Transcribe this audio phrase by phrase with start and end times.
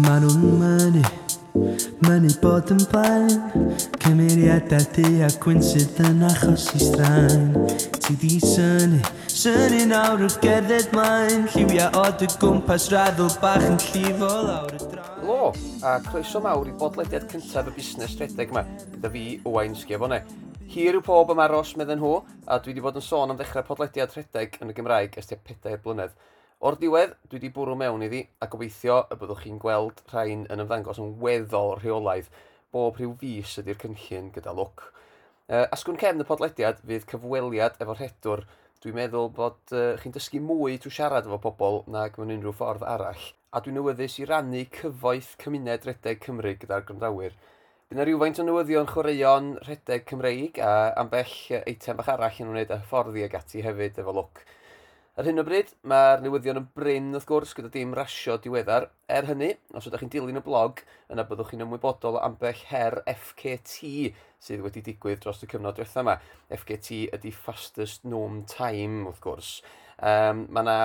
[0.00, 1.02] Ma nhw'n mynnu
[2.00, 3.34] Mynnu bod yn blaen
[4.00, 7.50] Cymeriadau di a gwyn sydd yn achos i straen.
[7.98, 11.44] Ti di syni Syni nawr o'r gerdded maen.
[11.52, 15.20] Lliwiau o dy gwmpas raddol bach yn llifo lawr y draen.
[15.20, 15.52] Helo,
[15.84, 18.64] a croeso mawr i bodlediad cyntaf y busnes rhedeg yma
[19.02, 20.22] Da fi, Owain Sgiafone
[20.72, 22.16] Hir yw pob yma aros Medden nhw,
[22.48, 25.84] a dwi wedi bod yn sôn am ddechrau podlediad rhedeg yn y Gymraeg ystia 4
[25.84, 26.16] blynedd.
[26.62, 30.60] O'r diwedd, dwi wedi bwrw mewn iddi a gobeithio y byddwch chi'n gweld rhain yn
[30.62, 32.28] ymddangos yn weddol rheolaidd
[32.70, 34.84] bob rhyw fus ydy'r cynllun gyda lwc.
[35.50, 38.44] Uh, asgwn cefn y podlediad fydd cyfweliad efo'r hedwr.
[38.78, 42.86] Dwi'n meddwl bod uh, chi'n dysgu mwy trwy siarad efo pobl nag mewn unrhyw ffordd
[42.94, 43.26] arall.
[43.50, 47.34] A dwi'n newyddus i rannu cyfoeth cymuned redeg Cymru gyda'r gwrandawyr.
[47.90, 52.70] Bydd yna rhywfaint o newyddion chwaraeon rhedeg Cymreig a ambell eitem bach arall yn wneud
[52.70, 54.46] y fforddi ag ati hefyd efo lwc.
[55.12, 58.86] Ar hyn o bryd, mae'r newyddion yn bryn wrth gwrs gyda dim rasio diweddar.
[59.12, 60.78] Er hynny, os ydych chi'n dilyn y blog,
[61.12, 63.90] yna byddwch chi'n ymwybodol o ambell her FKT
[64.40, 66.14] sydd wedi digwydd dros y cyfnod diwethaf yma.
[66.56, 69.50] FKT ydy Fastest Known Time, wrth gwrs.
[70.02, 70.76] Um, mae yna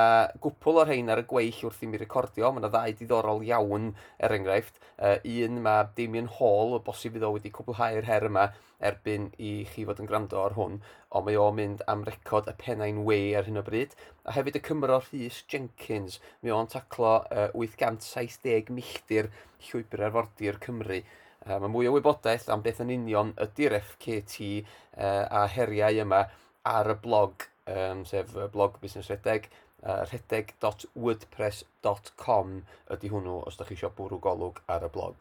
[0.43, 3.87] gwpl o'r rhain ar y gweill wrth i mi recordio, mae yna ddau diddorol iawn
[4.21, 4.77] er enghraifft.
[4.93, 5.15] Uh,
[5.47, 8.43] un mae Damien Hall, o bosib iddo wedi cwblhau'r her yma
[8.91, 10.77] erbyn i chi fod yn gwrando ar hwn,
[11.17, 13.97] ond mae o'n mynd am record y pennain we ar hyn o bryd.
[14.29, 19.33] A hefyd y Cymro Rhys Jenkins, mae o'n taclo uh, 870 milltir
[19.71, 21.01] llwybr arfordir Cymru.
[21.41, 26.27] Uh, mae mwy o wybodaeth am beth yn union ydy'r FKT uh, a heriau yma
[26.69, 29.43] ar y blog um, sef blog Busnes Redeg,
[29.83, 32.49] uh, redeg.wordpress.com
[32.95, 35.15] ydy hwnnw os ydych chi eisiau bwrw golwg ar y blog.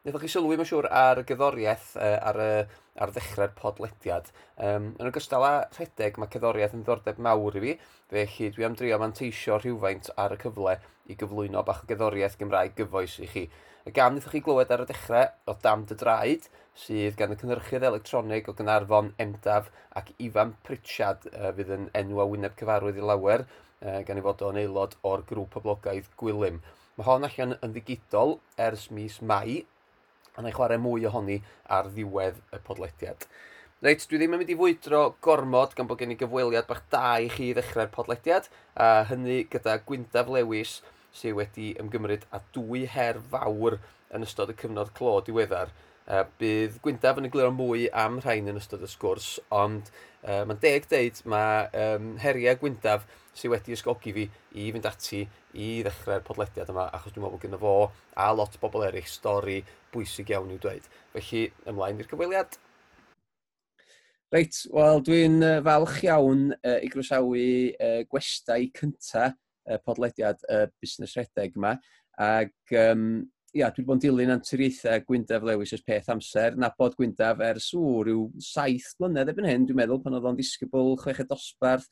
[0.00, 2.64] Nethon chi sylwi, mae'n siŵr, ar y gyddoriaeth uh, ar, y,
[3.04, 4.26] ar ddechrau'r podlediad.
[4.56, 7.72] Um, yn ogystal â rhedeg, mae cyddoriaeth yn ddordeb mawr i fi,
[8.12, 10.74] felly dwi am drio manteisio rhywfaint ar y cyfle
[11.10, 13.44] i gyflwyno bach o gyddoriaeth Gymraeg gyfoes i chi.
[13.90, 16.44] Y gam wnaethoch chi glywed ar y dechrau o Dam dy Draed,
[16.78, 22.20] sydd gan y cynhyrchydd electronig o Gynarfon, Emdaf ac Ifan Pritchard uh, fydd yn enw
[22.22, 23.42] a wyneb cyfarwydd i lawer,
[23.82, 26.60] uh, gan ei fod o'n aelod o'r grŵp poblogaidd Gwylym.
[27.00, 28.36] Mae hon allan yn ddigidol
[28.68, 29.64] ers mis Mai,
[30.36, 33.26] a na i chwarae mwy ohoni ar ddiwedd y podlediad.
[33.82, 37.16] Reit, dwi ddim yn mynd i fwydro gormod gan bod gen i gyfweliad bach da
[37.18, 38.46] i chi ddechrau'r podlediad,
[38.78, 40.78] a hynny gyda Gwyndaf Lewis,
[41.16, 43.78] sydd wedi ymgymryd a dwy her fawr
[44.14, 45.72] yn ystod y cyfnod clo diweddar.
[46.10, 49.92] Uh, bydd Gwyndaf yn egluro mwy am rhain yn ystod y sgwrs, ond
[50.24, 53.04] uh, mae'n deg deud mae um, heriau Gwyndaf
[53.36, 54.24] sydd wedi ysgogi fi
[54.58, 55.20] i fynd ati
[55.54, 57.74] i ddechrau'r podlediad yma, achos dwi'n meddwl bod gyda fo
[58.18, 59.60] a lot o bobl eraill stori
[59.94, 60.90] bwysig iawn i'w dweud.
[61.14, 62.58] Felly, ymlaen i'r gyfweliad.
[64.34, 69.38] Reit, wel dwi'n falch iawn uh, i groesawu uh, gwestai cyntaf
[69.70, 71.76] uh, podlediad y uh, busnes rhedeg yma.
[72.20, 73.22] Ac um,
[73.54, 77.40] ia, dwi wedi bod yn dilyn anturiaethau Gwyndaf Lewis ys peth amser, na bod Gwyndaf
[77.48, 81.88] ers ww, rhyw saith blynedd ebyn hyn, dwi'n meddwl, pan oedd o'n disgybl chwech dosbarth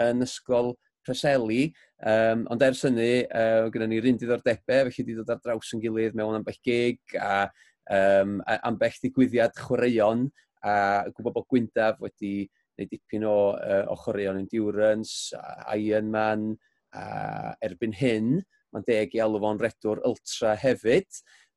[0.00, 0.72] yn ysgol
[1.02, 1.66] Preseli,
[2.06, 5.82] um, ond ers hynny, uh, gyda ni'r un diddordebau, felly wedi dod ar draws yn
[5.82, 7.48] gilydd mewn ambell gig a
[7.90, 10.28] um, ambell digwyddiad chwaraeon
[10.62, 10.74] a
[11.10, 15.34] gwybod bod Gwyndaf wedi gwneud dipyn o, uh, o chwaraeon endurance,
[15.74, 16.52] Ironman,
[16.96, 18.34] a erbyn hyn,
[18.72, 21.08] mae'n deg i alw fo'n redwr ultra hefyd.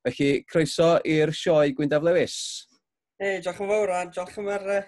[0.06, 2.38] Felly, croeso i'r sioe Gwyndaf Lewis.
[3.16, 4.82] E, hey, diolch yn fawr, a diolch yn fawr uh,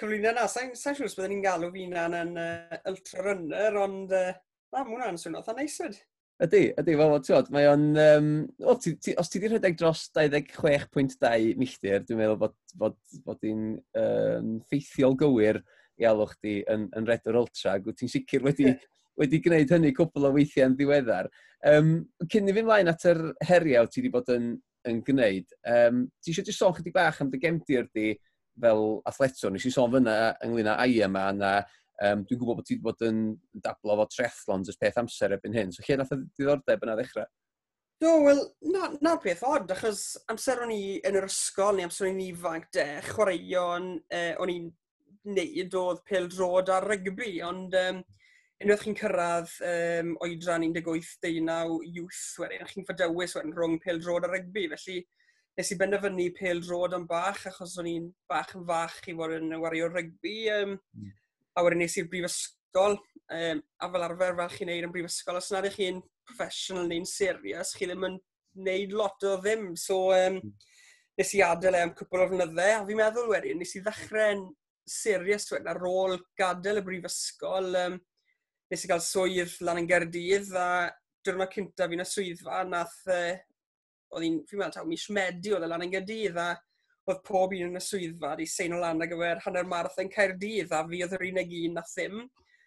[0.00, 0.46] cyflwyniad na.
[0.50, 4.30] Sa'n sa siŵr os byddwn ni'n galw fi na'n yn uh, ultra runner, ond uh,
[4.72, 6.00] na, mae hwnna'n swnio eitha neis wedi.
[6.40, 7.82] Ydy, ydy, fel bod, ti'n mae o'n...
[8.00, 8.30] Um,
[8.64, 12.96] o, ti, ti, os ti wedi rhedeg dros 26.2 milltir, dwi'n meddwl bod, bod,
[13.26, 15.60] bod ti'n um, ffeithiol gywir
[16.00, 18.72] i alw chdi yn, yn redwr ultra, ac ti'n sicr wedi
[19.20, 21.28] wedi gwneud hynny cwpl o weithiau yn ddiweddar.
[21.70, 21.92] Um,
[22.32, 24.54] cyn i fi mlaen at yr heriau ti wedi bod yn,
[24.88, 28.14] yn gwneud, um, ti eisiau sôn chydig bach am dy gemdir di
[28.60, 29.52] fel athleto?
[29.52, 31.52] Nes i sôn fyna ynglyn â ai yma, na
[32.00, 33.20] um, dwi'n gwybod bod ti wedi bod yn
[33.64, 35.74] dablo fo triathlon jyst peth amser ebyn hyn.
[35.74, 37.28] So lle nath y diddordeb yna ddechrau?
[38.00, 38.38] Do, wel,
[38.72, 42.30] na, na peth odd, achos amser o'n i yn yr ysgol neu amser o'n i'n
[42.30, 44.70] ifanc de, chwaraeon, eh, o'n i'n
[45.36, 48.00] neud oedd pel drod ar rygbi, ond um,
[48.60, 54.28] unwaith chi'n cyrraedd um, oedran 18-19 youth wedyn, chi'n ffadewis wedyn rhwng pel drod a
[54.28, 54.66] rygbi.
[54.74, 54.98] Felly,
[55.56, 59.38] nes i benderfynu pel drod am bach, achos o'n i'n bach yn fach i fod
[59.38, 60.34] yn wario rygbi.
[60.52, 61.14] Um, mm.
[61.56, 62.98] A wedyn nes i'r brifysgol,
[63.38, 67.08] um, a fel arfer fel chi'n neud yn brifysgol, os nad ych chi'n professional neu'n
[67.08, 68.20] serious, chi ddim yn
[68.68, 69.70] neud lot o ddim.
[69.80, 70.36] So, um,
[71.16, 74.46] nes i adael e am cwpl o flynyddau, a fi'n meddwl wedyn, nes i ddechrau'n
[74.90, 77.72] serious wedyn ar ôl gadael y brifysgol.
[77.86, 78.00] Um,
[78.70, 80.70] nes i gael swydd lan yn Gerdydd a
[81.26, 83.34] diwrnod cyntaf fi'n y swyddfa nath uh,
[84.14, 86.50] oedd hi'n, fi'n meddwl, mis Medi oedd e lan yn Gerdydd a
[87.10, 90.74] oedd pob un yn y swyddfa di sein o lan ar gyfer hanner marathon Caerdydd
[90.76, 92.18] a fi oedd yr unig un na ddim.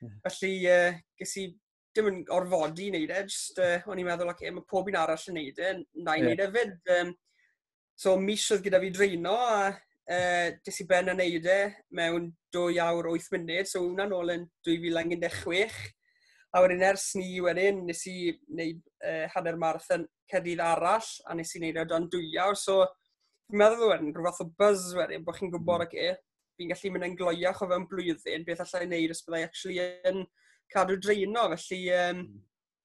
[0.03, 0.15] Mhm.
[0.25, 1.47] Felly uh, ges i
[1.95, 4.97] dim yn orfodi i wneud e, just uh, o'n i'n meddwl, okay, mae pob un
[4.99, 5.73] arall yn wneud e,
[6.03, 6.77] na i wneud e fyd.
[6.97, 7.13] Um,
[8.03, 9.57] so mis oedd gyda fi dreino a
[10.11, 11.59] uh, i Ben yn neud e
[11.95, 15.77] mewn 2 awr 8 munud, so hwnna'n ôl yn 2016.
[16.53, 21.55] A wedyn ers ni wedyn, nes i wneud uh, hanner marathon cerdydd arall, a nes
[21.55, 22.83] i wneud o dan 2 awr, so
[23.49, 25.89] fi'n meddwl wedyn, rhyw fath o buzz wedyn, bod chi'n gwybod hmm.
[25.89, 26.13] ac e,
[26.57, 29.79] fi'n gallu mynd yn gloiach o fewn blwyddyn, beth allai wneud os byddai actually
[30.11, 30.25] yn
[30.73, 32.21] cadw dreino, felly um,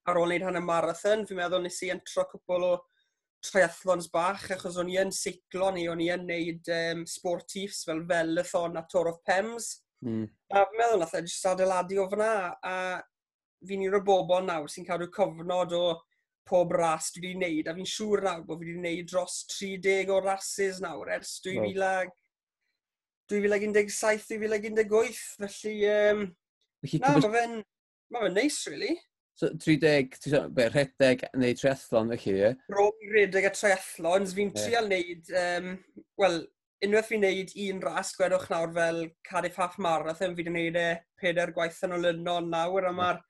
[0.08, 2.72] ar ôl wneud hanner marathon, fi'n meddwl nes i entro cwbl o
[3.44, 8.02] triathlons bach, achos o'n i yn seiclo neu o'n i yn neud um, sportifs fel
[8.08, 9.70] Velathon a Tour of Pems.
[10.04, 10.26] Mm.
[10.54, 12.32] A fi'n meddwl nath e jyst adeiladu o fyna,
[12.62, 12.76] a
[13.68, 15.84] fi'n un o'r bobl nawr sy'n cadw cofnod o
[16.48, 20.14] pob ras dwi wedi wneud, a fi'n siŵr nawr bod fi wedi wneud dros 30
[20.14, 22.16] o rases nawr ers 2000, no.
[23.28, 25.76] 2017-2018, felly...
[25.92, 26.22] Um,
[26.80, 27.58] felly na, mae fe'n
[28.14, 28.94] ma fe neis, really.
[29.38, 32.48] So, 30, ti'n sôn, be, rhedeg neu triathlon, felly, ie?
[32.74, 34.64] Rhwng rhedeg a triathlons, fi'n yeah.
[34.64, 35.68] trial wneud, um,
[36.18, 36.38] wel,
[36.82, 38.98] unwaith fi'n wneud un ras gwedwch nawr fel
[39.28, 40.88] Cardiff Half Marathon, fi wedi wneud e
[41.22, 42.98] peder gwaith yn olynon nawr, a mm.
[42.98, 43.20] mae'r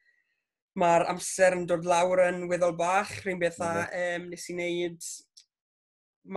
[0.79, 5.11] mae'r amser yn dod lawr yn weddol bach, rhywun beth a um, nes i wneud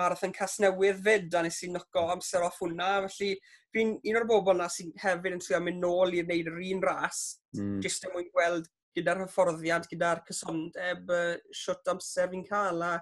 [0.01, 3.31] marathon Casnewydd fyd, a nes i noco amser off hwnna, felly
[3.71, 6.85] fi'n un o'r bobl na sy'n hefyd yn trio mynd nôl i wneud yr un
[6.89, 7.24] ras,
[7.56, 7.79] mm.
[7.85, 8.67] jyst yn mwyn gweld
[8.97, 12.97] gyda'r hyfforddiant, gyda'r cysondeb, uh, siwt amser fi'n cael, a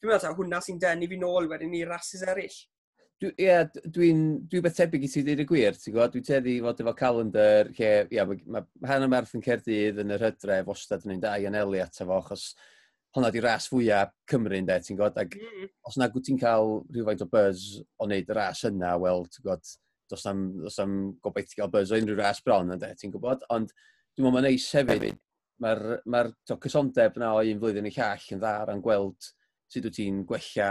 [0.00, 2.58] fi'n meddwl, hwnna sy'n denu fi nôl wedyn i rasis eraill.
[3.18, 6.12] Ie, yeah, dwi'n dwi beth tebyg i ti ddeud y gwir, ti'n gwybod?
[6.14, 10.14] Dwi'n teddu fod efo calendar lle, ia, yeah, mae ma, hanner merth yn Cerdydd yn
[10.14, 12.52] yr hydref ostad yn un da i anelu ato fo, achos
[13.16, 15.18] hwnna di ras fwyaf Cymru, ynddo, ti'n gwybod?
[15.24, 15.66] Ac mm.
[15.90, 17.66] os na gwt ti'n cael rhywfaint o buzz
[17.98, 19.74] o wneud y ras yna, wel, ti'n gwybod,
[20.14, 23.42] dos am, does am gobeithio gael buzz o unrhyw ras bron, ynddo, ti'n gwybod?
[23.50, 25.08] Ond dwi'n meddwl mae'n neis hefyd
[25.62, 29.32] mae'r ma cysondeb yna o un flwyddyn i llall yn dda yn gweld
[29.68, 30.70] sut wyt ti'n gwella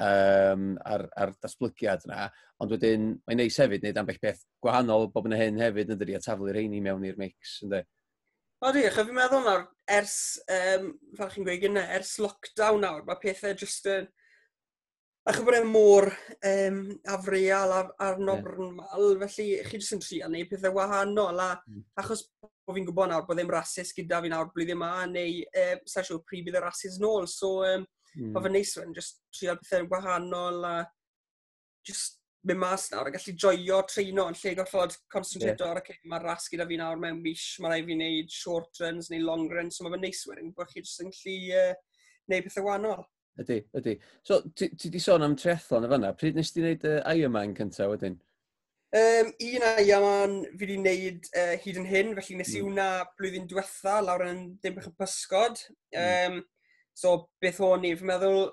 [0.00, 2.28] um, ar, ar datblygiad yna.
[2.62, 6.16] Ond wedyn, mae'n neis hefyd wneud ambell beth gwahanol bob yn hyn hefyd yn dydi
[6.18, 7.58] a taflu reini mewn i'r mix.
[7.66, 7.82] Ynddi?
[8.64, 10.18] O di, fi'n meddwl nawr, ers,
[10.48, 14.06] um, fel chi'n gweud gyna, ers lockdown nawr, mae pethau jyst yn...
[15.24, 16.10] A chyf bod e'n môr
[16.44, 19.22] um, afreal ar, ar normal, yeah.
[19.22, 21.40] felly chi jyst yn trio neu pethau wahanol.
[21.40, 21.86] A, mm.
[22.02, 22.26] Achos
[22.64, 26.08] bod fi'n gwybod nawr bod ddim rasis gyda fi nawr blwyddyn yma, neu uh, sa'n
[26.08, 27.28] siŵr pryd bydd y rasis nôl.
[27.30, 28.34] So, um, mm.
[28.34, 30.74] oedd yn neis rhan, jyst trio pethau gwahanol a
[31.84, 35.72] jyst mynd mas nawr a gallu joio treino yn lle gorfod concentrato yeah.
[35.72, 39.08] ar okay, mae'r ras gyda fi nawr mewn mis, mae rai fi wneud short runs
[39.12, 41.72] neu long runs, so mae fy neis wedyn bod chi jyst yn gallu uh,
[42.28, 43.04] wneud pethau wahanol.
[43.40, 43.96] Ydy, ydy.
[44.22, 47.56] So, ti, ti di sôn am triathlon y fanna, pryd nes ti wneud uh, Ironman
[47.56, 48.20] cyntaf wedyn?
[48.94, 52.66] Um, un aia ma'n fi wedi wneud uh, hyd yn hyn, felly nes i mm.
[52.68, 52.84] wna
[53.18, 55.62] blwyddyn diwetha lawr yn ddibych y pysgod.
[55.98, 56.44] Um, mm.
[56.94, 57.90] So, beth o'n i?
[57.98, 58.44] Fi'n meddwl,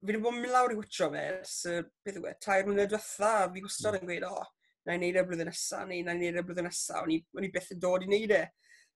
[0.00, 1.74] fi wedi bod yn mynd lawr i wytro fe, so,
[2.06, 4.00] beth yw e, tair mlynedd diwetha, fi gwstod mm.
[4.00, 6.44] yn gweud, o, oh, na i wneud e blwyddyn nesaf, neu na i wneud e
[6.48, 8.40] blwyddyn nesaf, o'n i beth yn dod i wneud e.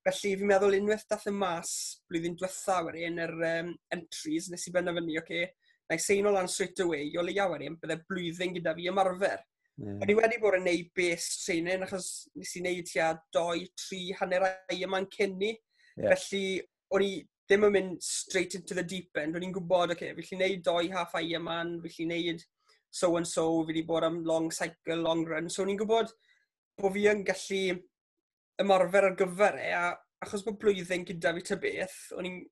[0.06, 1.74] Felly fi'n meddwl unwaith dath y mas
[2.08, 3.68] blwyddyn diwetha wedi yn yr um,
[3.98, 7.68] entries nes i benderfynu, oce, okay, na i seinol lan straight away, o leia wedi,
[7.84, 9.44] bydde blwyddyn gyda fi ymarfer.
[9.76, 9.98] Yeah.
[10.00, 14.46] O'n i wedi bod yn neud base training achos nes i wneud tua 2-3 hanner
[14.48, 15.52] ai yma'n cynni.
[16.00, 16.14] Yeah.
[16.14, 16.62] Felly
[16.96, 17.10] o'n i
[17.46, 19.36] ddim yn mynd straight into the deep end.
[19.36, 22.46] O'n i'n gwybod, oce, okay, fi'n lli wneud 2 half ai yma'n, fi'n lli wneud
[22.96, 25.52] so and so, fi wedi bod am long cycle, long run.
[25.52, 26.10] So o'n i'n gwybod
[26.80, 27.62] bod fi yn gallu
[28.64, 29.92] ymarfer ar gyfer e, a
[30.24, 32.42] achos bod blwyddyn gyda fi ta beth, o'n i'n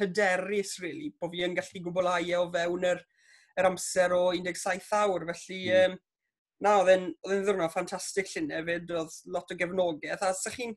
[0.00, 3.08] hyderus, really, bod fi yn gallu gwblhau e o fewn yr er
[3.58, 5.92] yr amser o 17 awr, felly mm.
[5.94, 5.98] um,
[6.60, 10.74] na, oedd e'n ddiwrnod ffantastig llun hefyd, oedd lot o gefnogaeth, a sa'ch chi'n,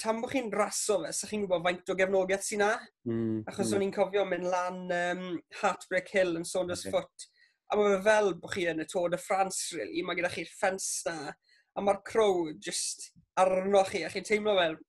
[0.00, 2.72] tam bod chi'n raso fe, sa'ch chi'n gwybod faint o gefnogaeth sy'n na,
[3.08, 3.42] mm.
[3.52, 3.76] achos mm.
[3.76, 5.26] o'n i'n cofio mynd lan um,
[5.60, 6.94] Heartbreak Hill yn Saunders okay.
[6.96, 7.28] Foot,
[7.72, 10.88] a mae fel bod chi yn y Tôr de France, really, mae gyda chi'r ffens
[11.08, 11.34] na,
[11.72, 14.80] a mae'r crowd just arno chi, a chi'n teimlo fel,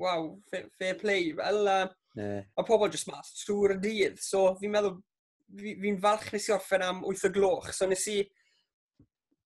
[0.00, 2.42] waw, fair play, fel, uh, yeah.
[2.56, 5.00] a pobl just mas trwy'r dydd, so fi'n meddwl
[5.58, 7.72] fi'n fi falch nes i orffen am 8 o gloch.
[7.74, 8.22] So nes i...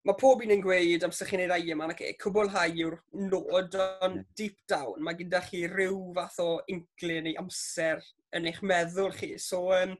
[0.06, 2.94] Mae pob un yn gweud amser chi'n ei rai yma, ac cwbwlhau yw'r
[3.26, 3.72] nod,
[4.06, 8.04] ond deep down, mae gyda chi rhyw fath o incle neu amser
[8.38, 9.32] yn eich meddwl chi.
[9.42, 9.96] So, um,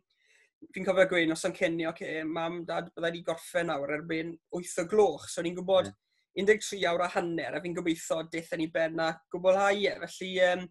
[0.71, 4.85] fi'n cofio gweud nos o'n cenio, okay, mam, dad, byddai wedi gorffen nawr erbyn 8
[4.85, 5.27] o gloch.
[5.33, 5.99] So, ni'n gwybod yeah.
[6.37, 9.83] 13 awr a hanner, a fi'n gobeithio deitha ni ben a gwblhau.
[9.91, 9.97] e.
[10.05, 10.67] Felly, um,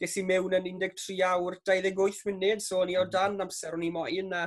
[0.00, 3.12] ges i mewn yn 13 awr 28 munud, so o'n i o mm.
[3.14, 4.46] dan amser o'n i moyn, a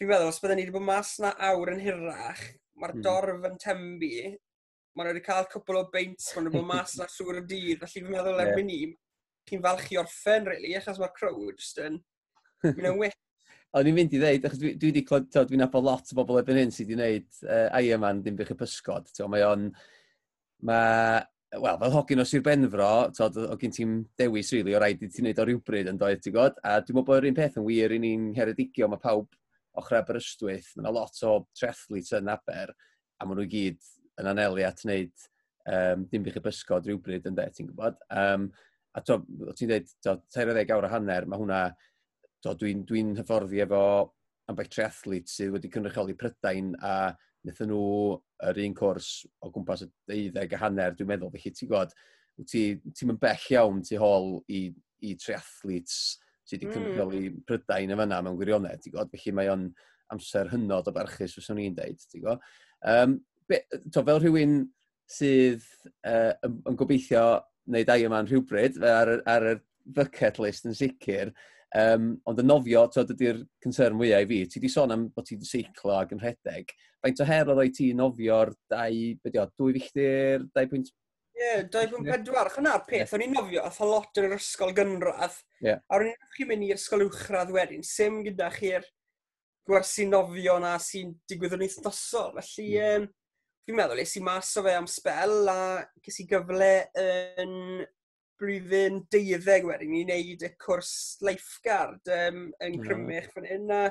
[0.00, 2.42] Fi'n meddwl, os byddwn ni wedi bod mas na awr yn hirach,
[2.80, 3.02] mae'r mm.
[3.04, 4.12] dorf yn tembu,
[4.96, 8.04] maen wedi cael cwpl o beint, maen wedi bod mas na llwyr y dydd, felly
[8.04, 8.78] fi'n meddwl erbyn ni,
[9.48, 12.00] chi'n falch i orffen, really, achos mae'r crowd just yn
[12.64, 13.18] mynd yn wyt.
[13.72, 16.60] O'n i'n mynd i ddeud, achos dwi wedi clywed, dwi'n nabod lot o bobl erbyn
[16.60, 19.08] hyn sydd wedi gwneud uh, Ironman dim bych y pysgod.
[19.32, 19.68] Mae o'n,
[20.68, 21.22] mae,
[21.56, 25.08] wel, fel hogyn o Sir Benfro, tod, o gen ti'n dewis, really, o rhaid i
[25.08, 26.60] ti'n gwneud o rhywbryd yn doedd, ti'n god?
[26.60, 29.32] A dwi'n meddwl bod yr un peth yn wir i ni'n heredigio, mae pawb
[29.80, 32.74] ochr Aberystwyth, mae yna lot o trethlu yn Aber,
[33.18, 33.80] a maen nhw gyd
[34.20, 35.28] yn anelu at wneud
[35.72, 38.00] um, dim bych y bysgod rhywbryd yn de, ti'n gwybod.
[38.10, 38.50] Um,
[38.92, 39.20] a to,
[39.56, 41.62] ti'n dweud, to, 30 awr a hanner, mae hwnna,
[42.42, 43.82] dwi'n dwi, hyfforddi efo
[44.50, 47.12] ambell triathlet sydd wedi cynrychioli Prydain a
[47.42, 47.84] wnaethon nhw
[48.48, 49.12] yr un cwrs
[49.42, 51.94] o gwmpas y deuddeg a hanner, dwi'n meddwl, felly ti'n gwybod,
[52.36, 54.66] ti'n ti, ti bell iawn tu hôl i,
[55.06, 56.18] i triathletes
[56.52, 57.40] sydd wedi cyfrifioli mm.
[57.48, 59.12] Prydain yn fanna mewn gwirionedd, ti'n gwybod?
[59.16, 59.66] Felly mae o'n
[60.12, 62.46] amser hynod o barchus, fyswn i'n deud, ti'n gwybod?
[62.92, 63.16] Um,
[63.48, 64.60] be, to, fel rhywun
[65.10, 65.64] sydd
[66.08, 67.24] uh, yn, yn gobeithio
[67.70, 69.56] wneud Ironman rhywbryd ar, ar y
[69.96, 71.32] bucket list yn sicr,
[71.78, 75.28] um, ond y nofio, to, ydy'r concern mwyaf i fi, ti wedi sôn am bod
[75.28, 79.72] ti wedi seiclo ac yn rhedeg, faint o her oedd ti nofio'r 2, be 2
[79.78, 80.46] filltir,
[81.42, 82.50] Ie, 2.4.
[82.54, 85.38] Chwna'r peth, o'n i'n nofio, oedd lot yn yr ysgol gynradd.
[85.64, 85.80] Yeah.
[85.88, 88.86] A o'n i'n mynd i'r ysgol uwchradd wedyn, sim gyda chi'r
[89.68, 92.38] gwersi nofio na sy'n digwydd yn eithnosol.
[92.38, 93.08] Felly, mm.
[93.08, 93.08] um,
[93.66, 95.58] fi'n meddwl, es i mas o fe am spel a
[96.04, 96.72] ges i gyfle
[97.42, 97.56] yn
[98.42, 103.34] blwyddyn deuddeg wedyn i wneud y cwrs lifeguard um, yn Crymych mm.
[103.36, 103.70] fan hyn.
[103.70, 103.84] A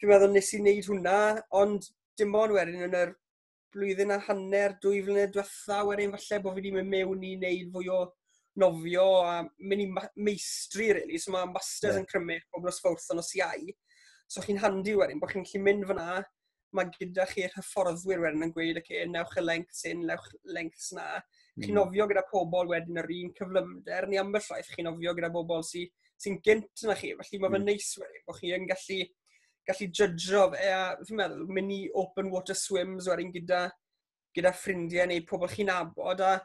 [0.00, 1.18] fi'n meddwl, nes i wneud hwnna,
[1.62, 1.88] ond
[2.20, 3.16] dim ond wedyn yn yr
[3.74, 7.70] blwyddyn a hanner, dwy flynedd diwetha, wedyn falle bod fi wedi mynd mewn i wneud
[7.74, 8.00] fwy o
[8.60, 9.88] nofio a mynd i
[10.26, 11.20] meistri, really.
[11.22, 12.02] So mae masters yeah.
[12.02, 13.72] yn crymu pobl o yn os iau.
[14.30, 16.20] So chi'n handi wedyn, bod chi'n gallu mynd fyna,
[16.76, 21.06] mae gyda chi'r hyfforddwyr wedyn yn gweud, okay, newch y length sy'n, newch lengths na.
[21.56, 21.64] Mm.
[21.64, 25.66] Chi'n nofio gyda pobl wedyn yr un cyflymder, neu ambell waith chi'n nofio gyda bobl
[25.66, 27.14] sy'n sy gynt yna chi.
[27.18, 27.70] Felly mae fe'n mm.
[27.72, 29.00] neis wedyn, bod chi'n gallu
[29.70, 33.64] gallu jydro fe, a fi'n meddwl, mynd i open water swims wedyn gyda,
[34.36, 36.36] gyda ffrindiau neu pobl chi'n abod, a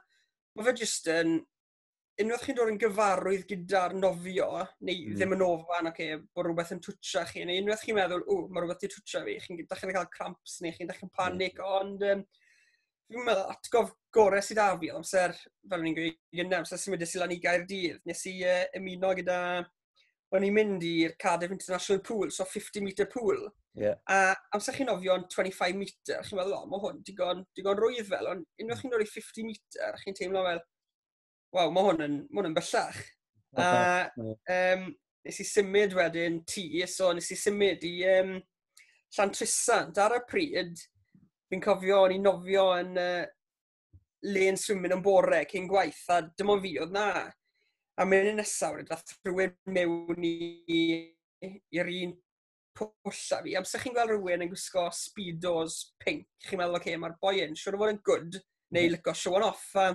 [0.55, 1.35] mae fe jyst yn,
[2.21, 4.49] unwaith chi'n dod yn gyfarwydd gyda'r nofio,
[4.87, 5.17] neu mm.
[5.17, 8.63] ddim yn ofan, okay, bod rhywbeth yn twtio chi, neu unwaith chi'n meddwl, o, mae
[8.63, 11.15] rhywbeth wedi twtio fi, chi'n dechrau cael cramps, neu chi'n dechrau hmm.
[11.19, 11.79] panic, mm.
[11.79, 12.25] ond um,
[13.11, 15.35] fi'n meddwl, atgof gorau sydd â fi, amser,
[15.69, 18.37] fel ni'n i'n gweud, gynnar, amser sy'n mynd i lan i gair dydd, nes i
[18.47, 19.39] uh, ymuno gyda
[20.35, 23.47] o'n i'n mynd i'r Cardiff International Pool, so 50 metre pool.
[23.75, 23.97] Yeah.
[24.07, 28.29] A amser chi'n ofio'n 25 metre, chi'n meddwl, o, mae hwn digon, digon rwydd fel,
[28.31, 30.61] ond unwaith chi'n dod i 50 metre, chi'n teimlo fel,
[31.55, 33.01] waw, mae hwn yn, ma hwn yn bellach.
[33.55, 34.35] Okay.
[34.51, 34.89] A um,
[35.25, 38.35] nes i symud wedyn tŷ, so nes i symud i um,
[39.15, 39.97] Llantrysant.
[40.01, 40.83] Ar y pryd,
[41.49, 43.23] fi'n cofio, o'n i'n nofio yn uh,
[44.25, 47.09] len swimyn yn bore cyn gwaith, a dim ond fi oedd na.
[47.95, 52.15] A mynd yn nesaf, dath rhywun mewn i'r un
[52.75, 53.55] pwll a fi.
[53.55, 57.55] Amser chi'n gweld rhywun yn gwisgo speedos pink, chi'n meddwl, oce, okay, mae'r boi yn
[57.59, 58.37] siwr o fod yn good,
[58.75, 58.97] neu mhm.
[58.97, 59.93] lygo show on off, a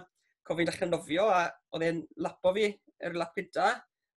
[0.49, 1.45] cofi'n dechrau nofio, a
[1.77, 2.71] oedd e'n lapo fi,
[3.05, 3.71] yr er lap gyda,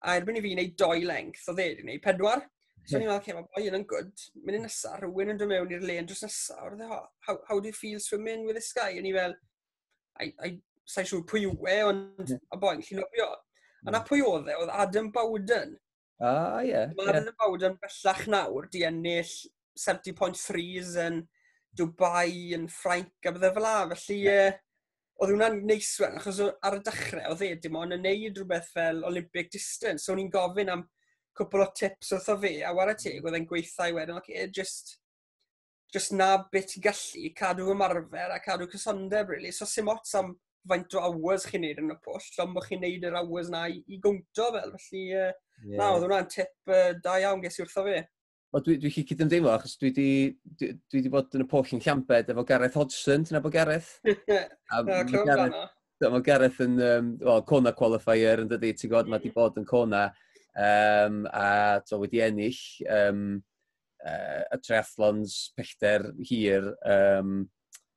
[0.02, 2.46] a erbyn i fi wneud doi length, oedd e wedi wneud pedwar.
[2.86, 5.50] So ni'n meddwl, okay, mae boi yn yn good, mynd yn nesaf, rhywun yn dod
[5.50, 6.90] mewn i'r len drws nesaf, oedd e,
[7.28, 8.94] how, how do you feel swimming with this guy?
[8.98, 9.36] A ni fel,
[10.22, 10.58] I, I,
[10.90, 12.42] sa'n siŵr pwy yw e, ond yeah.
[12.54, 13.30] a boi'n llun ofio.
[13.86, 14.58] A na pwy oedd e?
[14.62, 15.78] Oedd Adam Bowden.
[16.22, 16.70] Ah, ie.
[16.70, 17.38] Yeah, Mae Adam yeah.
[17.42, 19.32] Bowden bellach nawr, di ennill
[19.80, 21.24] 70.3s yn
[21.78, 23.76] Dubai, yn Ffrainc, a bydde fel la.
[23.94, 24.60] Felly, yeah.
[25.22, 28.72] oedd hwnna'n neis wen, achos ar y dechrau, oedd e dim ond yn neud rhywbeth
[28.74, 30.06] fel Olympic distance.
[30.06, 30.86] So, ni'n gofyn am
[31.38, 34.48] cwpl o tips wrtho fe, a war y teg, oedd e'n gweithio i wedyn, okay,
[34.54, 34.96] just,
[35.94, 39.54] just na beth i gallu, cadw ymarfer a cadw cysondeb, really.
[39.54, 40.34] So, sim ots am
[40.70, 43.66] faint o hours chi'n neud yn y pwll, ond bod chi'n neud yr hours na
[43.72, 44.74] i, i gwnto fel.
[44.78, 45.30] Felly, uh,
[45.66, 45.78] yeah.
[45.78, 48.02] na, oedd hwnna'n tip uh, da iawn ges i wrtho fi.
[48.52, 50.08] O, dwi, dwi chi cyd ymdeimlo, achos dwi di,
[50.60, 53.94] dwi, dwi di bod yn y pwll yn Llambed efo Gareth Hodgson, ti'n efo Gareth?
[54.76, 55.62] a no, Gareth,
[56.04, 59.16] mae Gareth yn, um, well, Cona qualifier yn dydi, ti'n gwybod, mm.
[59.16, 60.04] mae di bod yn Cona,
[60.60, 62.60] um, a to wedi ennill,
[62.92, 63.24] um,
[64.04, 67.46] uh, y triathlons pellter hir, um,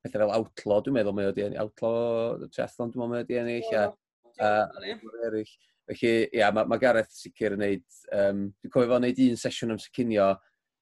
[0.04, 3.70] pethau fel Outlaw, dwi'n meddwl mae wedi ennill, Outlaw Triathlon, dwi'n meddwl mae wedi ennill,
[3.80, 3.86] a,
[4.44, 4.50] a
[5.28, 5.54] eraill.
[5.84, 7.84] Felly, ia, mae, mae Gareth sicr yn neud,
[8.16, 10.30] um, dwi'n cofio fo'n neud un sesiwn am sycinio,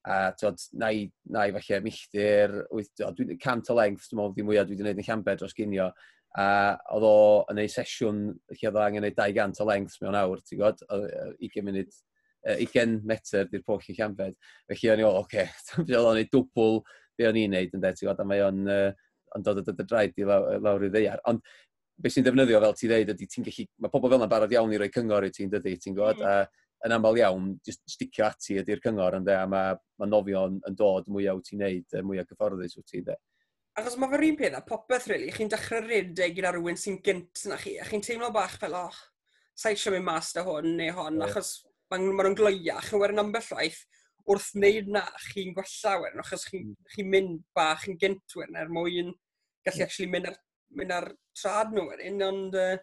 [0.07, 4.49] a tod, na i, na i falle milltir, dwi'n cant o length, dwi'n meddwl, ddim
[4.51, 5.91] mwyaf dwi wedi gwneud yn llambed dros ginio,
[6.39, 6.47] a
[6.95, 7.17] oedd o
[7.51, 8.23] yn neud sesiwn,
[8.55, 10.83] lle oedd o angen neud 200 o length mewn awr, ti'n gwybod,
[11.43, 12.01] 20 munud,
[12.47, 14.39] 20 metr di'r pwll i Llanbed.
[14.71, 16.81] Felly o'n i, o, oce, okay, dwi'n o'n i dwbl
[17.19, 19.87] be o'n i'n neud, ynddo, ti'n gwybod, a mae o'n, uh, ond dod o dy
[19.89, 21.23] draed i lawr i ddeiar.
[21.31, 21.43] Ond
[22.03, 24.73] beth sy'n defnyddio fel ti ddeud ydy ti'n gallu, mae pobl fel yna'n barod iawn
[24.75, 26.29] i roi cyngor i ti'n dydy, ti'n gwybod, mm.
[26.29, 30.79] a yn aml iawn, just sticio ati ydy'r cyngor ynddo, a mae ma nofio'n yn
[30.79, 33.17] dod mwyaf wyt ti'n neud, mwyaf gyfforddus wyt ti, de.
[33.79, 37.45] Achos mae fe'r un peth a popeth, really, chi'n dechrau rhedeg gyda rhywun sy'n gynt
[37.49, 38.99] na chi, a chi'n teimlo bach fel, oh,
[39.55, 41.31] sa eisiau mynd mas da hwn neu hon, yeah.
[41.31, 41.55] achos
[41.93, 43.85] maen nhw'n ma gloiach, a wedyn ambell waith,
[44.31, 46.89] wrth wneud na, chi'n gwella wedyn, achos chi'n hmm.
[46.95, 49.21] chi mynd bach yn gynt wedyn, er mwyn hmm.
[49.67, 50.41] gallu actually mynd ar,
[50.79, 52.59] mynd ar trad nhw wedyn, ond...
[52.59, 52.77] Uh...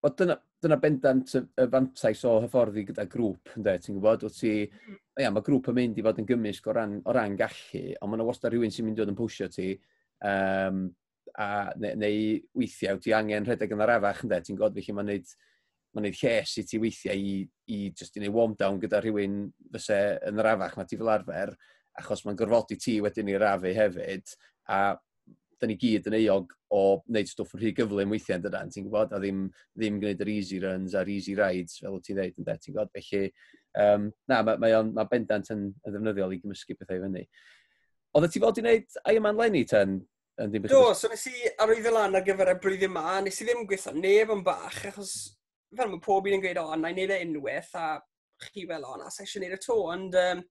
[0.00, 4.22] Wel, dyna, dyna bendant y fantais o hyfforddi gyda grŵp, ynddo, ti'n gwybod?
[4.24, 5.00] Wyt ti, mm.
[5.20, 8.08] ia, mae grŵp yn mynd i fod yn gymysg o ran, o ran gallu, ond
[8.08, 9.68] mae yna wastad rhywun sy'n mynd i fod yn pwysio ti,
[10.30, 10.86] um,
[11.36, 11.48] a,
[11.80, 12.22] neu, neu
[12.56, 14.80] weithiau, ti angen rhedeg yn arafach, ynddo, ti'n gwybod?
[14.80, 15.34] Felly mae'n neud,
[15.94, 17.36] mae'n neud lles i ti weithiau i,
[17.74, 19.42] i just i neud warm-down gyda rhywun
[19.74, 21.54] fyse yn yr afach mae ti fel arfer,
[21.98, 24.34] achos mae'n gorfodi ti wedyn i'r afu hefyd,
[24.70, 24.80] a
[25.60, 28.86] da ni gyd yn eog o wneud stwff yn rhy gyflym weithiau yn dydan, ti'n
[28.86, 29.42] gwybod, a ddim,
[29.76, 32.92] ddim gwneud yr easy runs a'r easy rides, fel ti'n dweud yn dweud, ti'n gwybod,
[32.94, 33.32] felly,
[33.84, 37.26] um, na, mae, mae, on, mae bendant yn, yn ddefnyddiol i gymysgu pethau i fyny.
[38.16, 39.98] Oedd ti fod i wneud Ironman Lenny ten?
[40.40, 43.66] Yn Do, so nes i arwyddo lan ar gyfer y blwyddyn yma, nes i ddim
[43.68, 45.12] gweithio neb yn bach, achos
[45.76, 48.00] fel mae pob un yn gweud, o, na i wneud e unwaith, a
[48.46, 50.42] chi fel, o, na, sa eisiau wneud y to, ond um,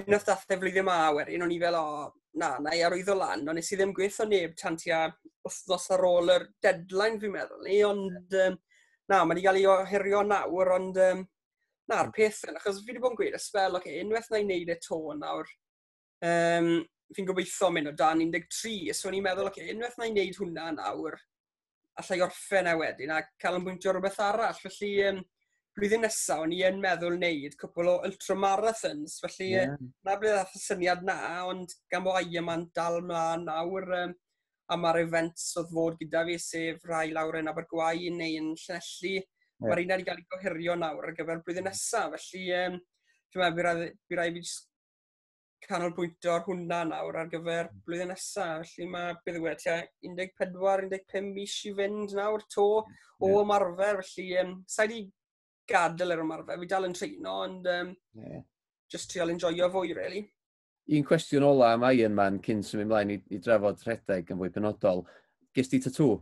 [0.00, 2.08] unwaith dath e flwyddyn ma, wedyn o'n i fel, o,
[2.40, 5.06] na, na i arwyddo lan, ond nes i ddim gweithio neb tan tua
[5.46, 8.56] wythnos ar ôl yr deadline fi'n meddwl ni, ond um,
[9.10, 11.24] na, mae wedi cael ei oherio nawr, ond um,
[11.90, 12.14] na'r hmm.
[12.16, 14.72] peth yn, achos fi wedi bod yn gweud ysbel, oce, okay, unwaith na i wneud
[14.72, 15.50] y to nawr,
[16.30, 16.70] um,
[17.16, 20.38] fi'n gobeithio mynd o dan 13, so ni'n meddwl, oce, okay, unwaith na i wneud
[20.38, 21.18] hwnna nawr,
[22.00, 24.58] allai orffen e wedyn a cael yn bwyntio rhywbeth arall.
[24.64, 25.20] Felly, um,
[25.76, 29.76] blwyddyn nesaf, o'n i yn meddwl wneud cwpl o ultramarathons, felly yeah.
[30.06, 31.18] na ble ddath y syniad na,
[31.50, 34.16] ond gan bod Ironman dal mlaen nawr, um,
[34.70, 39.14] a mae'r events oedd fod gyda fi, sef rai lawr yn Abergwai neu yn Llanelli,
[39.16, 39.66] yeah.
[39.66, 42.80] mae'r un wedi cael ei gohirio nawr ar gyfer blwyddyn nesaf, felly um,
[43.30, 44.69] dwi'n meddwl, bydd rhaid fi
[45.66, 47.82] canolbwyntio ar hwnna nawr ar gyfer hmm.
[47.86, 48.66] blwyddyn nesaf.
[48.74, 54.02] Felly mae bydd y wedi 14-15 mis i fynd nawr to hmm, o ymarfer.
[54.06, 55.00] Felly um, sa i di
[55.70, 56.60] gadael yr ymarfer.
[56.62, 58.42] Fi dal yn treino, ond um, yeah.
[58.92, 60.24] just trial enjoio fwy, really.
[60.90, 64.50] Un cwestiwn ola am Iron Man cyn symud ymlaen i, i drafod rhedeg yn fwy
[64.54, 65.04] penodol.
[65.54, 66.16] Ges ti tatŵ?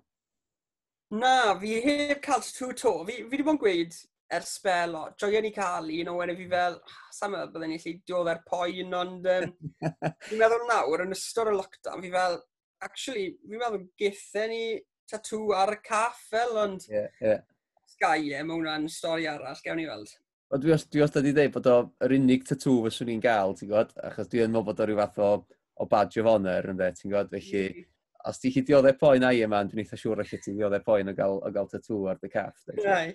[1.16, 2.94] Na, fi heb cael tatŵ to.
[3.09, 4.01] Fi, fi wedi bod yn gweud
[4.37, 7.95] ers spel, o, joio ni cael un, o'n fi fel, ah, sam yma, byddai'n gallu
[8.11, 9.51] diodde'r poen, ond um,
[10.29, 12.38] fi'n meddwl nawr, yn ystod y lockdown, fi fel,
[12.85, 14.62] actually, fi'n meddwl gethau ni
[15.09, 17.45] tatŵ ar y caff fel, ond yeah, yeah.
[17.88, 20.12] Sky e, mae hwnna'n stori arall, gewn ni weld.
[20.53, 23.71] O, dwi, os, dwi os da dweud bod o'r unig tatŵ fyswn ni'n gael, ti'n
[23.71, 25.31] gwybod, achos dwi'n meddwl bod o rhyw fath o,
[25.79, 27.71] o badge of honour, ynddo, ti'n gwybod, felly...
[27.71, 27.95] Mm
[28.29, 31.14] os ti chi dioddau poen ai yma, dwi'n eitha siŵr o'ch ti dioddau poen o
[31.17, 32.64] gael, o gael tatŵ ar dy caff.
[32.85, 33.14] Rai.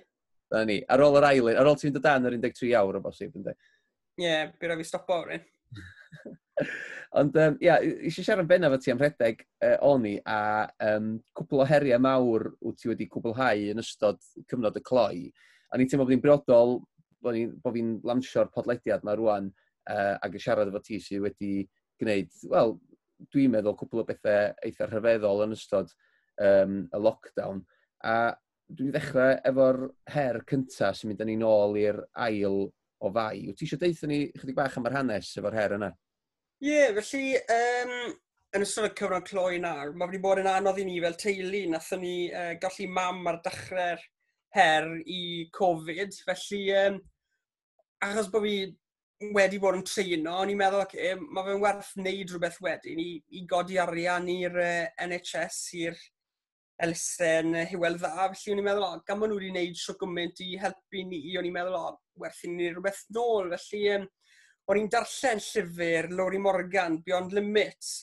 [0.53, 0.77] Da ni.
[0.93, 3.55] Ar ôl yr ail, ar ôl ti'n dod dan yr 13 awr o bosib, ynddi?
[4.21, 5.47] Ie, yeah, byr fi stopo o'r un.
[7.17, 10.37] Ond, um, ia, yeah, eisiau siarad benna fo ti am rhedeg uh, o'n i, a
[10.91, 15.27] um, cwpl o heriau mawr wyt ti wedi cwblhau yn ystod cyfnod y cloi.
[15.73, 16.75] A ni'n teimlo bod ni'n briodol
[17.23, 21.53] bod fi'n fi lansio'r podlediad yma rwan uh, ac yn siarad efo ti sydd wedi
[22.01, 22.77] gwneud, wel,
[23.33, 25.93] dwi'n meddwl cwpl o bethau eitha rhyfeddol yn ystod
[26.41, 27.65] um, y lockdown.
[28.05, 28.17] A
[28.77, 29.79] dwi'n ddechrau efo'r
[30.15, 32.59] her cyntaf sy'n mynd â ni nôl i'r ail
[33.03, 33.45] o fai.
[33.47, 35.91] Wyt ti eisiau deitha ni chydig bach am yr hanes efo'r her yna?
[36.63, 38.13] Ie, yeah, felly, um,
[38.55, 41.63] yn ystod y cyfnod cloi nawr, mae wedi bod yn anodd i ni fel teulu.
[41.71, 44.05] Nathon ni uh, gallu mam ar dechrau'r
[44.55, 45.23] her i
[45.57, 47.01] Covid, felly um,
[48.05, 48.55] achos bod fi
[49.33, 53.09] wedi bod yn treino, o'n i'n meddwl, okay, mae fe'n werth wneud rhywbeth wedyn i,
[53.39, 55.99] i godi arian i'r uh, NHS, i'r
[56.81, 60.41] elusen, hywel dda, felly o'n i'n meddwl, oh, gan maen nhw wedi gwneud sio gymaint
[60.43, 64.07] i helpu ni, o'n i'n meddwl, o, oh, werth i ni rhywbeth nôl, felly um,
[64.71, 67.93] o'n i'n darllen llyfr Lori Morgan, Beyond Limits,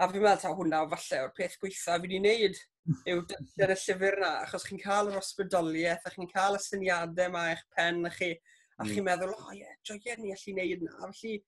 [0.00, 2.60] a fi'n meddwl, ta, hwnna falle o'r peth gweitha fi wedi wneud,
[3.04, 7.28] yw darllen y llyfr yna, achos chi'n cael yr osbydoliaeth, a chi'n cael y syniadau
[7.28, 8.32] yma eich pen, a chi,
[8.80, 9.08] a chi'n mm.
[9.12, 11.40] meddwl, o, oh, ie, yeah, joie ni allu wneud yna, felly,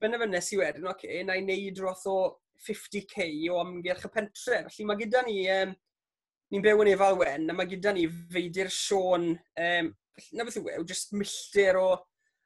[0.00, 2.18] fyna fyna si wedyn, oce, okay, na i wneud roth o
[2.64, 4.62] 50k o amgylch y pentre.
[4.66, 5.74] Felly mae gyda ni um,
[6.52, 9.90] ni'n byw yn efal wen, a mae gyda ni feidir Sion, um,
[10.32, 11.90] na beth yw, e, jyst milltir o...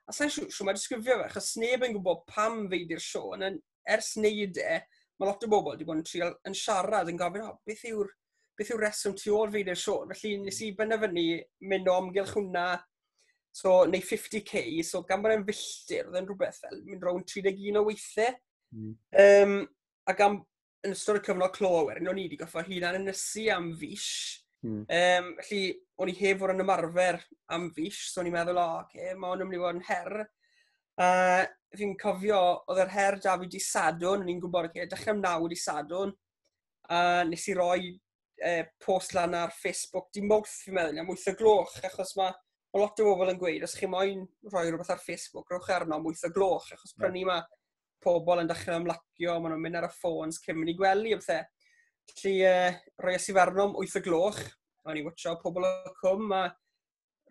[0.09, 3.61] A sa'n siw, siw mae'n disgrifio fe, achos neb yn gwybod pam feidir Sean, yn
[3.95, 4.81] ers neud e,
[5.19, 8.11] mae lot o bobl wedi bod yn trial yn siarad yn gofyn, oh, beth yw'r
[8.59, 10.11] beth yw reswm tu ôl feidir Sean?
[10.11, 11.27] Felly nes i benderfynu
[11.71, 12.67] mynd o amgylch hwnna,
[13.55, 17.79] so, neu 50k, so gan bod e'n filltir, oedd e'n rhywbeth fel, mynd rown 31
[17.79, 18.35] o weithiau.
[18.73, 18.93] Mm.
[19.23, 19.57] Um,
[20.09, 20.41] a gan
[20.87, 24.43] yn ystod y cyfnod clo awyr, o'n i wedi goffa hunan yn ysu am fish.
[24.63, 24.85] Mm.
[24.87, 25.63] Um, felly,
[26.03, 27.19] o'n i heb fod yn ymarfer
[27.55, 30.23] am fish, so o'n i'n meddwl, o, oh, okay, mae o'n ymwneud i yn her.
[31.03, 31.45] A uh,
[31.79, 35.23] fi'n cofio, oedd yr her da fi di sadwn, o'n i'n gwybod, okay, dechrau am
[35.23, 36.13] naw di sadwn,
[36.91, 41.11] a uh, nes i roi uh, post lan ar Facebook di mwth fi'n meddwl, am
[41.15, 42.35] wyth o gloch, achos mae
[42.73, 45.99] ma lot o bobl yn gweud, os chi moyn rhoi rhywbeth ar Facebook, rowch arno
[45.99, 47.43] am wyth o gloch, achos prynu mae
[48.03, 51.21] pobl yn dechrau ymlacio, maen nhw'n mynd ar y ffôns cyn mynd i gwely o
[51.21, 51.47] bethau.
[52.13, 54.43] Felly, uh, roi ys i farnom 8 o gloch,
[54.89, 56.43] o'n i wytio pobl o cwm, a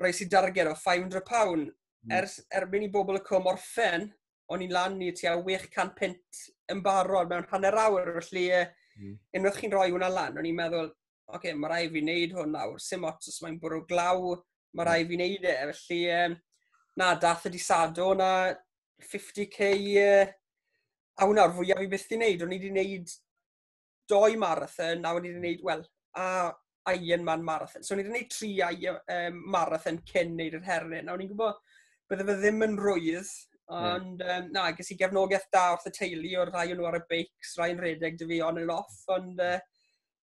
[0.02, 1.70] roi ys i darged o 500 pound.
[2.02, 2.16] Mm.
[2.18, 4.08] Ers, erbyn i bobl y cwm orffen,
[4.52, 8.66] o'n i'n lan i tua 600 pint yn barod mewn hanner awr, felly uh,
[8.98, 9.14] mm.
[9.38, 10.90] unwaith chi'n rhoi hwnna lan, o'n i'n meddwl,
[11.32, 14.34] oce, okay, mae rai fi wneud hwn nawr, sim ots os mae'n bwrw glaw,
[14.76, 16.36] mae rai fi wneud e, felly um,
[17.00, 18.32] na, dath y disadwn a
[19.12, 20.32] 50k uh,
[21.19, 22.43] a hwnna'r fwyaf fi byth i wneud.
[22.45, 23.13] O'n i wedi wneud
[24.12, 25.86] doi marathon, a o'n i wedi wneud, wel,
[26.19, 26.28] a
[26.91, 27.86] Ironman marathon.
[27.86, 28.52] So o'n i wedi wneud tri
[29.17, 31.10] um, marathon cyn wneud yr herlyn.
[31.10, 31.60] A o'n i'n gwybod,
[32.12, 33.30] bydde fe ddim yn rwydd,
[33.71, 33.86] hmm.
[33.91, 34.32] ond mm.
[34.38, 37.04] um, na, ges i gefnogaeth da wrth y teulu o'r rhai o'n nhw ar y
[37.12, 39.60] beics, rhai'n redeg dy fi on and off, ond uh,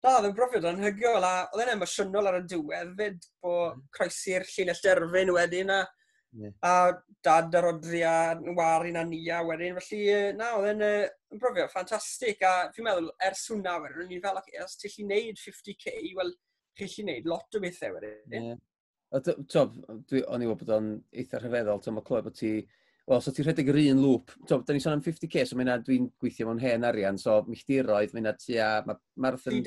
[0.05, 3.89] na, oedd yn brofiad anhygoel, a oedd e'n emosiynol ar y diwedd fyd, bo hmm.
[3.97, 5.81] croesi'r llinell derfyn wedyn, a
[6.39, 6.55] Yeah.
[6.63, 6.93] A
[7.25, 8.15] dad yr odria,
[8.57, 9.79] warin a nia wedyn.
[9.83, 10.03] Felly,
[10.39, 12.43] na, oedd e'n uh, brofio ffantastig.
[12.47, 15.95] A fi'n meddwl, ers hwnna wedyn, o'n i'n fel, okay, os ti'n lli wneud 50k,
[16.19, 16.35] wel,
[16.79, 18.53] chi'n lli wneud lot o bethau wedyn.
[18.53, 18.61] Yeah.
[19.51, 22.53] Tob, o'n i wedi bod o'n eitha rhyfeddol, tob, mae clywed bod ti,
[23.11, 25.81] wel, so ti'n rhedeg yr un lŵp, tob, da ni sôn am 50k, so mae'na
[25.83, 29.59] dwi'n gweithio mewn hen arian, so milltiroedd, mae'na tua, mae marathon...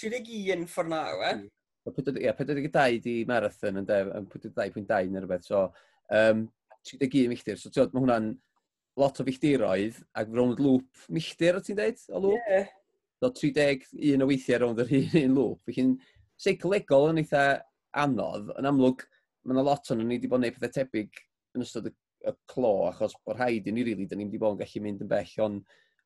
[0.00, 1.34] 31 ffordd na, we?
[1.34, 1.50] Eh?
[1.82, 5.64] Ia, 42 di marathon yn def, 42.2 neu rhywbeth, so
[6.14, 6.44] um,
[6.86, 7.58] 31 milltir.
[7.58, 8.28] So tiod, mae hwnna'n
[9.00, 12.46] lot o filltiroedd, ac rownd lŵp milltir, o ti'n dweud, o lŵp?
[12.46, 12.60] Ie.
[12.60, 12.70] Yeah.
[13.22, 15.64] So 31 o weithiau rownd yr un, un lŵp.
[15.66, 15.96] Felly'n
[16.46, 17.46] seicolegol yn eitha
[18.04, 19.02] anodd, yn amlwg,
[19.42, 21.18] mae yna lot o'n ni wedi bod yn gwneud pethau tebyg
[21.56, 21.94] yn ystod y,
[22.30, 24.84] y clo, achos bod rhaid i ni, rili, really, da ni wedi bod yn gallu
[24.86, 25.58] mynd yn bell o'n,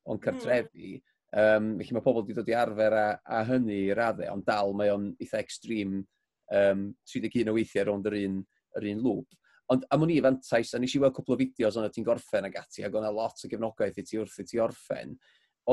[0.07, 0.23] on hmm.
[0.25, 0.97] cartrefi.
[0.97, 4.45] Mm Um, felly mae pobl wedi dod i arfer a, a hynny i raddau, ond
[4.47, 8.39] dal mae o'n eitha extrem um, 31 o weithiau rownd yr un,
[8.79, 9.35] yr un lŵp.
[9.73, 12.47] Ond am o'n i fantais, a nes i weld cwpl o fideos ond ti'n gorffen
[12.47, 15.17] ag ati, ac o'na lot o gefnogaeth i ti wrth i ti orffen.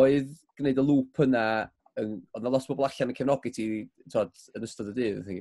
[0.01, 1.45] Oedd gwneud y lŵp yna,
[2.03, 3.69] oedd na lot o bobl allan yn cefnogi ti
[4.11, 5.38] tod, yn ystod y dydd, ydy?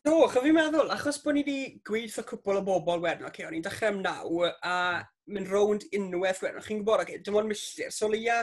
[0.00, 3.58] Do, chaf fi'n meddwl, achos bod ni wedi gweithio cwpl o bobl wedyn, okay, o'n
[3.58, 4.74] i'n dechrau am naw, a
[5.28, 8.40] mynd rownd unwaith wedyn, chi'n gwybod, okay, dim ond milltir, so leia,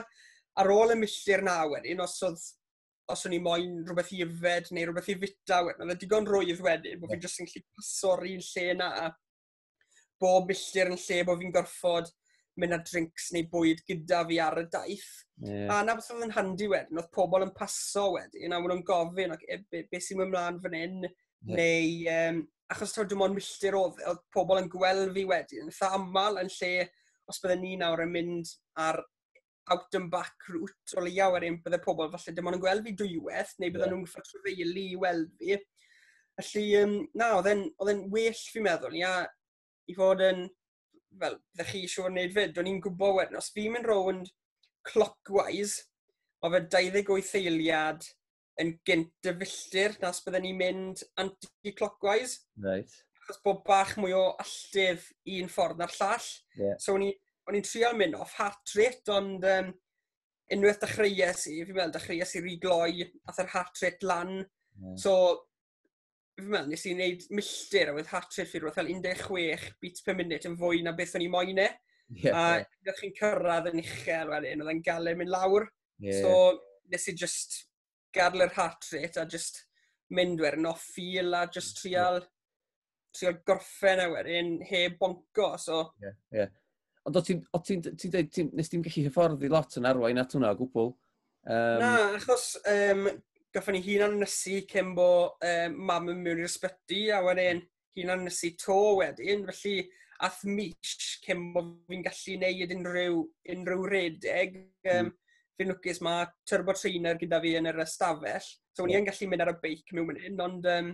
[0.60, 2.48] ar ôl y milltir na wedyn, os oedd
[3.10, 6.28] os o'n i moyn rhywbeth i yfed neu rhywbeth i fita, wedyn, oedd e digon
[6.30, 8.90] rwydd wedyn, bod fi'n jyst yn gallu paso'r un lle na,
[10.22, 12.12] bob milltir yn lle bod fi'n gorfod
[12.60, 15.10] mynd â drinks neu bwyd gyda fi ar y daith.
[15.46, 15.70] Yeah.
[15.74, 19.36] A na beth oedd yn handi wedyn, oedd pobl yn paso wedyn, a wna'n gofyn,
[19.36, 21.60] okay, e, be, be sy'n mynd mlaen fan hyn, yeah.
[21.62, 22.42] neu, um,
[22.74, 26.52] achos taw dim ond milltir oedd, oedd pobl yn gweld fi wedyn, eitha aml yn
[26.60, 26.74] lle,
[27.32, 29.00] os bydden ni nawr yn mynd ar
[29.74, 32.96] out and back route o leia wedyn bydde pobl falle dim ond yn gweld fi
[33.02, 33.94] dwywaith neu bydde yeah.
[33.94, 35.60] nhw'n ffordd trefeili i weld fi.
[36.40, 39.14] Felly, um, na, oedd e'n well fi'n meddwl, ia,
[39.92, 40.46] i fod yn,
[41.20, 43.90] fel, bydde chi eisiau fod yn gwneud fyd, o'n i'n gwybod wedyn, os fi'n mynd
[43.90, 44.32] rownd
[44.88, 45.86] clockwise,
[46.40, 48.08] o fe 28 eiliad
[48.60, 52.46] yn gynt y filltir nas bydden ni'n mynd anti-clockwise.
[52.64, 52.92] Right.
[53.20, 55.06] Achos bod bach mwy o alltydd
[55.38, 56.30] un ffordd na'r llall.
[56.60, 56.80] Yeah.
[56.82, 57.18] So, o'n i'n
[57.50, 59.70] o'n i'n trio mynd off heart rate, ond um,
[60.54, 64.34] unwaith dechreuais i, fi'n meddwl, dechreuais i rigloi, ath yr heart rate lan.
[64.80, 64.96] Mm.
[65.02, 65.14] So,
[66.40, 70.06] fi'n meddwl, nes i wneud milltir a wedd heart rate fi rhywbeth fel 16 beats
[70.06, 71.70] per minute yn fwy na beth o'n i moyn e.
[72.24, 72.38] Yeah.
[72.38, 75.68] A ydych chi'n cyrraedd yn uchel wedyn, oedd e'n gael mynd lawr.
[76.02, 76.22] Yeah.
[76.24, 76.36] So
[76.90, 77.64] nes i just
[78.16, 79.64] gadl yr heart rate a just
[80.16, 82.24] mynd wedyn off feel a just trial,
[83.14, 85.52] trial gorffen a wedyn heb bonco.
[85.62, 86.56] So, yeah, yeah.
[87.08, 87.44] Ond o ti'n
[87.86, 90.92] dweud, ti, nes ti'n gallu hyfforddi lot yn arwain at hwnna o gwbl?
[91.48, 91.80] Um...
[91.82, 93.08] Na, achos um,
[93.56, 95.10] gaffon ni hun annysu cyn bo
[95.46, 97.64] um, mam yn mewn i'r ysbyty, a wedyn
[97.98, 99.88] hun annysu to wedyn, felly
[100.28, 103.24] ath mis cyn bo fi'n gallu neud unrhyw,
[103.56, 104.62] unrhyw redeg.
[104.84, 105.18] Um, mm.
[105.60, 109.02] Fi'n lwcus mae turbo trainer gyda fi yn yr ystafell, so yeah.
[109.02, 110.94] ni gallu mynd ar y beic mewn mynd ond um,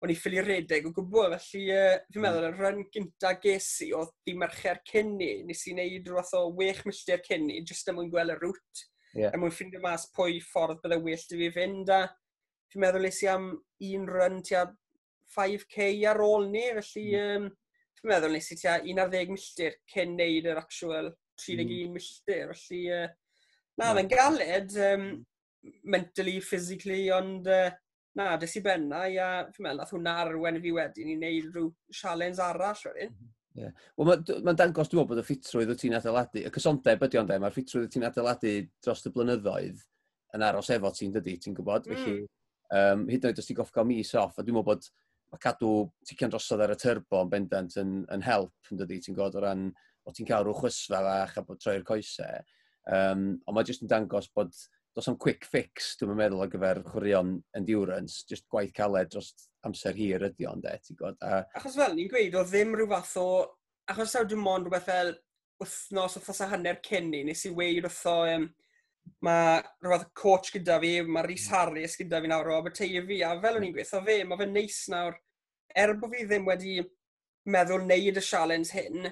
[0.00, 3.90] o'n i ffili redeg o gwbl, felly uh, fi'n meddwl y rhan gynta ges i
[3.96, 8.08] oedd di mercher cynni, nes i wneud rhywbeth o wech milltir cynni, jyst am mwyn
[8.12, 8.84] gweld y rŵt,
[9.18, 9.34] yeah.
[9.34, 12.00] am mwyn ffindio mas pwy ffordd bydde well i fi fynd, a
[12.72, 13.50] fi'n meddwl nes i am
[13.90, 14.64] un run tua
[15.36, 17.44] 5k ar ôl ni, felly mm.
[17.44, 17.50] um,
[18.00, 21.12] fi'n meddwl nes i tua 11 milltir cyn neud yr actual
[21.44, 21.98] 31 mm.
[21.98, 23.04] milltir, felly uh,
[23.76, 25.06] na, mae'n galed, um,
[25.84, 27.68] mentally, physically, ond uh,
[28.18, 31.68] na, des i bennau a fi'n meddwl, nath hwnna arwen fi wedyn i wneud rhyw
[32.00, 33.12] sialens arall wedyn.
[33.14, 33.36] Mhm.
[33.58, 33.72] Yeah.
[33.98, 37.18] Wel, mae'n ma dangos, dwi'n meddwl bod y ffitrwydd wyt ti'n adeiladu, y cysondeb ydy
[37.18, 38.52] ond e, mae'r ffitrwydd wyt ti'n adeiladu
[38.84, 39.80] dros y blynyddoedd
[40.36, 41.88] yn aros efo ti'n dydi, ti'n gwybod?
[41.90, 41.98] Mm.
[41.98, 42.28] Felly,
[42.78, 44.86] um, hyd yn oed os ti'n goff gael mis off, a dwi'n meddwl bod
[45.30, 45.72] mae cadw
[46.06, 49.44] tician drosodd ar y turbo yn bendant yn, yn help, yn dydi, ti'n gwybod, o
[49.44, 49.68] ran
[50.06, 52.46] o ti'n cael rhyw chwysfa fach a bod troi'r coesau.
[52.90, 54.54] Um, ond mae jyst yn dangos bod
[54.96, 59.32] does am quick fix, dwi'n meddwl, ar gyfer chwrion endurance, just gwaith caled dros
[59.66, 61.18] amser hir ydi ond e, ti'n gwybod?
[61.22, 61.42] A...
[61.60, 63.28] Achos fel ni'n gweud, o ddim rhyw fath o...
[63.90, 65.14] Achos sa'w dim ond rhywbeth fel
[65.60, 68.16] wythnos, wythnos a hanner cyn ni, nes i weid wrtho...
[68.34, 68.50] Um,
[69.24, 71.56] mae rhywbeth coach gyda fi, mae Rhys hmm.
[71.56, 74.78] Harris gyda fi nawr o Aberteifi, a fel o'n i'n gweithio fe, mae fe'n neis
[74.92, 75.16] nawr,
[75.82, 76.78] er bod fi ddim wedi
[77.50, 79.10] meddwl wneud y sialens hyn,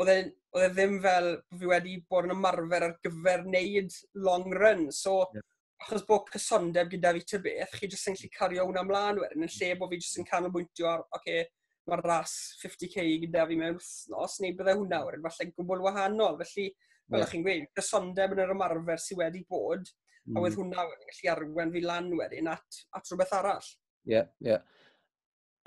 [0.00, 1.30] oedd e'n oedd e ddim fel
[1.60, 4.88] fi wedi bod yn ymarfer ar gyfer wneud long run.
[4.94, 5.44] So, yeah.
[5.84, 9.46] achos bod cysondeb gyda fi ty beth, chi jyst yn gallu cario hwnna ymlaen wedyn,
[9.46, 11.46] yn lle bod fi jyst yn canolbwyntio ar, oce, okay,
[11.88, 16.40] mae'r ras 50k gyda fi mewn wythnos, neu bydde hwnna wedyn, falle gwbl wahanol.
[16.42, 16.68] Felly,
[17.08, 17.30] fel yeah.
[17.30, 19.88] chi'n gweud, cysondeb yn yr ymarfer sydd wedi bod,
[20.28, 20.36] mm.
[20.36, 23.72] a wedd hwnna wedyn gallu arwen fi lan wedyn at, at rhywbeth arall.
[24.08, 24.52] Ie, yeah, ie.
[24.52, 24.84] Yeah.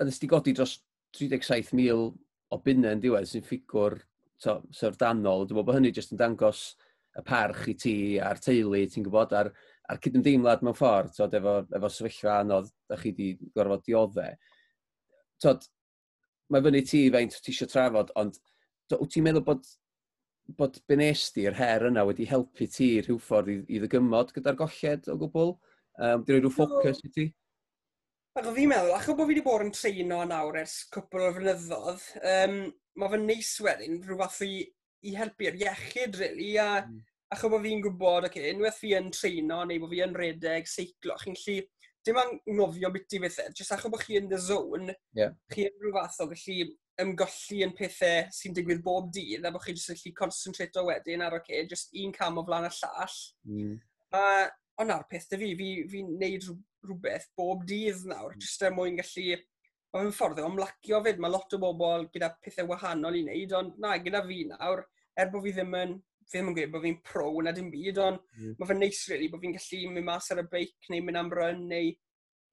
[0.00, 0.80] A ddys ti godi dros
[1.14, 2.14] 37,000
[2.52, 3.98] o bunnau yn diwedd sy'n ffigwr
[4.42, 6.62] so, syrdanol, dwi'n meddwl bod hynny jyst yn dangos
[7.18, 9.50] y parch i ti a'r teulu, ti'n gwybod, a'r,
[9.92, 14.38] ar cydymdeimlad mewn ffordd, tod, efo, efo sefyllfa anodd, da chi wedi gorfod dioddau.
[15.42, 15.66] Tod,
[16.52, 18.38] mae fyny ti feint ti eisiau trafod, ond
[18.90, 19.68] to, wyt ti'n meddwl bod,
[20.58, 25.18] bod benesti'r her yna wedi helpu ti rhyw ffordd i, i ddygymod gyda'r golled o
[25.20, 25.54] gwbl?
[26.02, 27.28] Um, di roi rhyw ffocws i ti?
[28.32, 31.32] Ac o fi'n meddwl, achos bod fi wedi bod yn treino nawr ers cwpl o
[31.36, 32.54] flynyddoedd, um,
[32.96, 34.62] mae fe'n neis wedyn rhyw fath i,
[35.04, 37.02] i helpu'r iechyd, really, a mm.
[37.36, 41.18] achos bod fi'n gwybod, okay, unwaith fi yn treino neu bod fi yn redeg, seiclo,
[41.20, 41.58] chi'n lli
[42.08, 45.36] dim anghofio beth i bethau, jyst achos bod chi yn the zone, yeah.
[45.52, 46.58] chi yn rhyw fath o gallu
[47.04, 51.28] ymgolli yn pethau sy'n digwydd bob dydd, a bod chi jyst yn gallu concentrato wedyn
[51.28, 53.22] ar, okay, just un cam o flan y llall.
[53.44, 53.80] Mm.
[54.16, 54.26] A,
[54.80, 56.52] ond na'r peth, da fi, fi'n fi, fi neud
[56.86, 58.44] rhywbeth bob dydd nawr, hmm.
[58.44, 59.40] jyst er mwyn gallu...
[59.92, 63.50] Mae fe'n ffordd o ymlacio fyd, mae lot o bobl gyda pethau wahanol i wneud,
[63.58, 64.80] ond na, gyda fi nawr,
[65.20, 65.92] er bod fi ddim yn
[66.32, 68.54] fi ddim yn gwybod bod fi'n pro na dim byd, ond mm.
[68.56, 71.30] mae fe'n neis really bod fi'n gallu mynd mas ar y beic neu mynd am
[71.36, 71.92] run neu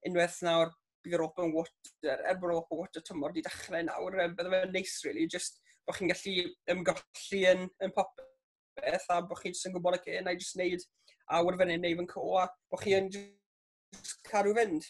[0.10, 4.54] unwaith nawr bydd yr open water, er bod open water tymor di dechrau nawr, bydde
[4.56, 6.36] fe'n neis really, just bod chi'n gallu
[6.76, 10.84] ymgolli yn, yn popeth a bod chi'n gwybod y cyn, a just wneud
[11.40, 13.08] awr fan hyn neu fy'n co, a bod chi'n
[14.30, 14.88] carw fynd.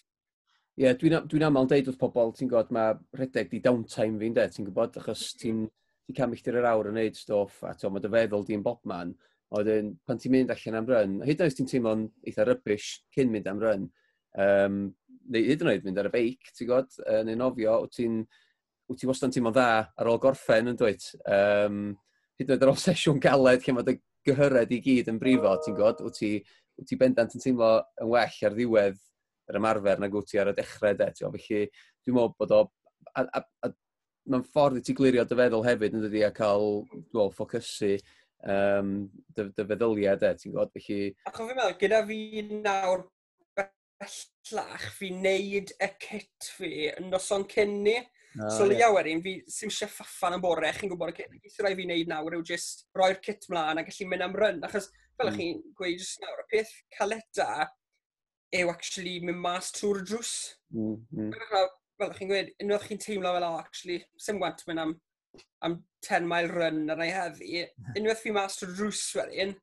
[0.79, 4.19] Ie, yeah, dwi'n dwi aml yn deud wrth pobl, ti'n gwybod, mae rhedeg di downtime
[4.21, 5.39] fi'n de, ti'n gwybod, achos mm.
[5.41, 5.65] ti'n
[6.07, 9.11] ti cam milltir yr awr yn neud stoff, a ti'n dy feddwl di'n bob man,
[9.51, 9.63] a
[10.07, 13.49] pan ti'n mynd allan am ryn, hyd yn oed ti'n teimlo'n eitha rybys cyn mynd
[13.51, 13.87] am ryn,
[14.45, 14.77] um,
[15.29, 18.21] neu hyd yn oed mynd ar y beic, ti'n gwybod, uh, neu nofio, wyt ti'n
[18.89, 19.69] wyt ti wastad yn teimlo'n dda
[20.01, 21.03] ar ôl gorffen yn dweud.
[21.29, 21.81] Um,
[22.39, 25.57] hyd yn oed ar ôl sesiwn galed lle mae dy gyhyred i gyd yn brifo,
[25.65, 26.31] ti'n gwybod, wyt ti
[26.79, 28.97] wyt ti bendant yn teimlo yn well ar ddiwedd
[29.49, 31.09] yr ymarfer na wyt ti ar y dechrau de.
[31.15, 31.61] Ti'n felly,
[32.05, 32.63] dwi'n meddwl bod o...
[33.17, 33.71] A, a, a,
[34.29, 36.83] mae'n ffordd i ti glirio dy feddwl hefyd yn dydi a cael
[37.15, 37.95] well, ffocysu
[38.45, 38.91] um,
[39.35, 40.99] dy, dy feddyliau de, ti'n gwybod, felly...
[41.25, 43.05] A chofio meddwl, gyda fi nawr
[43.57, 47.97] bellach, fi wneud y cit fi yn noson cynni,
[48.37, 48.93] Oh, so leia yeah.
[48.93, 52.35] wedyn, fi sy'n eisiau ffaffan yn bore, chi'n gwybod y sy'n rhaid fi wneud nawr
[52.37, 54.59] yw jyst roi'r kit mlaen a gallu mynd am ryn.
[54.67, 55.37] Achos fel mm.
[55.39, 57.49] chi'n gweud jyst nawr, y peth caleta
[58.59, 60.33] yw actually mynd mas trwy'r drws.
[60.75, 61.33] Mm, mm.
[61.99, 64.93] Fel chi'n gweud, unwaith chi'n teimlo fel, oh, actually, sy'n gwant mynd am,
[65.65, 67.65] am 10 mile run ar ei heddi.
[67.97, 69.55] Unwaith fi mas trwy'r drws wedyn,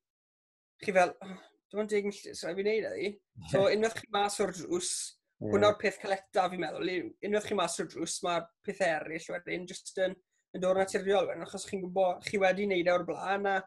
[0.82, 1.38] chi fel, oh,
[1.70, 3.12] dim ond deg milltir, sy'n rhaid fi wneud eddi.
[3.54, 4.92] So unwaith chi mas o'r drws,
[5.36, 5.52] Yeah.
[5.52, 6.92] Hwna'r peth colecta fi'n meddwl.
[7.26, 10.16] Unwaith chi mas o'r drws, mae peth eraill wedyn just yn,
[10.56, 13.58] yn dod naturiol wedyn, achos chi'n gwybod, chi wedi wneud e o'r blaen, a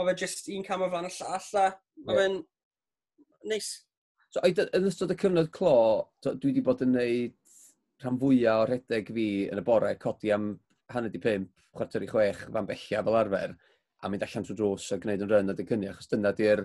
[0.00, 1.66] mae fe just un cam o flaen y llall, a
[2.06, 2.22] mae yeah.
[2.22, 2.40] fe'n
[3.52, 3.70] neis.
[4.30, 5.76] So, yn ystod y cyfnod clo,
[6.24, 7.36] dwi wedi bod yn gwneud
[8.00, 10.54] rhan fwyaf o rhedeg fi yn y bore, codi am
[10.94, 13.56] hanner di pimp, chwarter i chwech, fan bellia fel arfer,
[14.00, 16.64] a mynd allan trwy drws a gwneud yn ryn a dy cynni, achos dyna di'r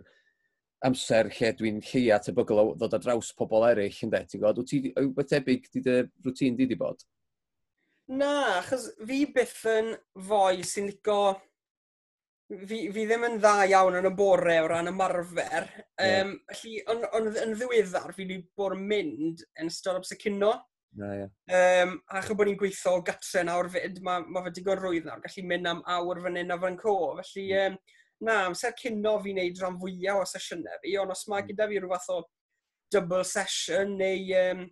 [0.88, 4.62] amser lle dwi'n lleia tebygol o ddod ar draws pobl eraill, ynddo, ti'n gwybod?
[4.62, 7.04] Wyt ti, wyt tebyg, di dy rŵtin di di bod?
[8.14, 9.92] Na, achos fi byth yn
[10.30, 11.20] fwy sy'n licio...
[12.46, 15.64] Fi, fi ddim yn dda iawn yn y bore o ran ymarfer.
[15.98, 16.28] Yeah.
[16.28, 20.22] Um, felly, on, on, yn ddiweddar, fi wedi bod yn mynd yn ystod amser y
[20.28, 20.52] cynno.
[21.02, 21.32] Na, yeah.
[21.82, 25.10] um, a chy bod ni'n gweithio o gatre nawr fyd, mae ma fe digon rwydd
[25.10, 26.94] nawr, gallu mynd am awr fan hyn a fan co.
[27.24, 27.82] Felly, um,
[28.24, 31.50] na, amser cynno fi wneud rhan fwyaf o sesiynau fi, ond os mae mm.
[31.52, 32.22] gyda fi rhywbeth o
[32.94, 34.66] double session neu um,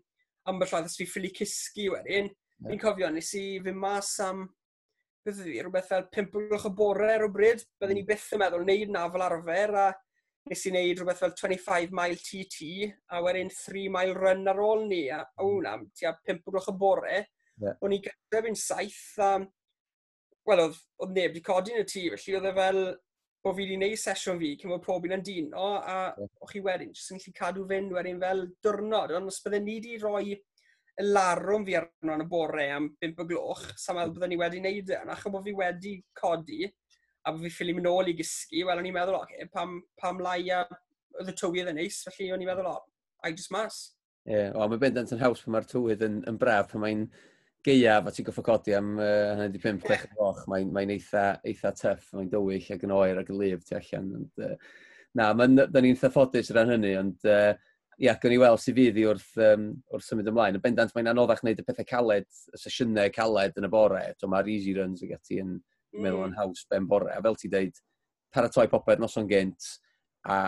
[0.51, 2.69] ambell oedd os fi ffili cysgu wedyn, yeah.
[2.69, 4.45] fi'n cofio, nes i fy mas am
[5.25, 8.10] beth fi, rhywbeth fel 5 o bore ar o bryd, byddwn i mm.
[8.12, 9.88] byth yn meddwl wneud na fel arfer, a
[10.51, 12.71] nes i wneud rhywbeth fel 25 mile TT
[13.15, 15.63] a wedyn 3 mile run ar ôl ni a o mm.
[15.63, 17.23] na, tua 5 o'cloch y bore.
[17.62, 17.77] Yeah.
[17.86, 19.36] O'n i gyda fi'n saith a
[20.47, 22.82] wel, oedd, oedd neb wedi codi yn y tŷ, felly oedd e fel
[23.43, 26.53] bo fi wedi gwneud sesiwn fi, cyn bod pob un yn dyn, o, a o'ch
[26.53, 29.97] chi wedyn, jyst yn gallu cadw fynd wedyn fel diwrnod, ond os bydden ni wedi
[29.99, 34.19] rhoi y larwm fi arno yn y bore am 5 o gloch, sa'n meddwl mm.
[34.19, 36.62] bydden ni wedi wneud e, ond achos bod fi wedi codi,
[37.23, 40.23] a bod fi ffili mynd nôl i gysgu, wel, o'n i'n meddwl, okay, pam, pam
[40.23, 40.63] lai a
[41.19, 42.79] oedd y tywydd yn neis, felly o'n i'n meddwl, o,
[43.25, 43.84] a'i just mas.
[44.23, 47.08] Ie, yeah, o, mae bendant yn haws pan mae'r tywydd yn, yn braf, pan mae'n
[47.65, 52.32] gaeaf a ti'n goffo codi am uh, 15-6 o'ch, mae'n mae eitha, eitha tuff, mae'n
[52.32, 54.10] dywyll ac yn oer ac yn lif tu allan.
[54.19, 54.56] Ond, uh,
[55.19, 57.54] na, mae'n, da ni'n thaffodus rhan hynny, ond uh,
[58.02, 60.58] ia, gwn i weld sydd fydd i wrth, um, wrth symud ymlaen.
[60.58, 64.04] Yn bendant, mae'n anoddach wneud y pethau caled, y sesiynau caled yn y bore.
[64.19, 66.02] to Mae'r easy runs ag ati yn mm.
[66.04, 67.13] meddwl yn haws ben bore.
[67.13, 67.80] A fel ti dweud,
[68.34, 69.69] paratoi popeth noson gynt
[70.28, 70.45] a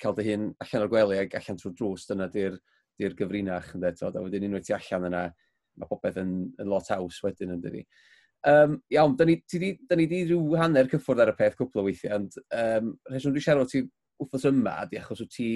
[0.00, 2.56] cael dy hun allan o'r gwely ac allan trwy'r drws, dyna di'r
[2.98, 3.74] di gyfrinach.
[3.76, 5.24] Ynddo, a wedyn unwaith ti allan yna,
[5.78, 7.84] mae popeth yn, yn lot haws wedyn yn dydi.
[8.46, 11.56] Um, iawn, da ni, ti di, da ni di rhyw hanner cyffwrdd ar y peth
[11.58, 13.82] cwpl o weithiau, ond um, rheswm dwi'n siarad o ti
[14.22, 15.48] wthnos yma, di achos wyt ti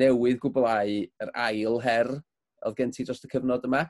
[0.00, 2.10] newydd gwblau yr ail her
[2.64, 3.84] oedd gen ti dros y cyfnod yma.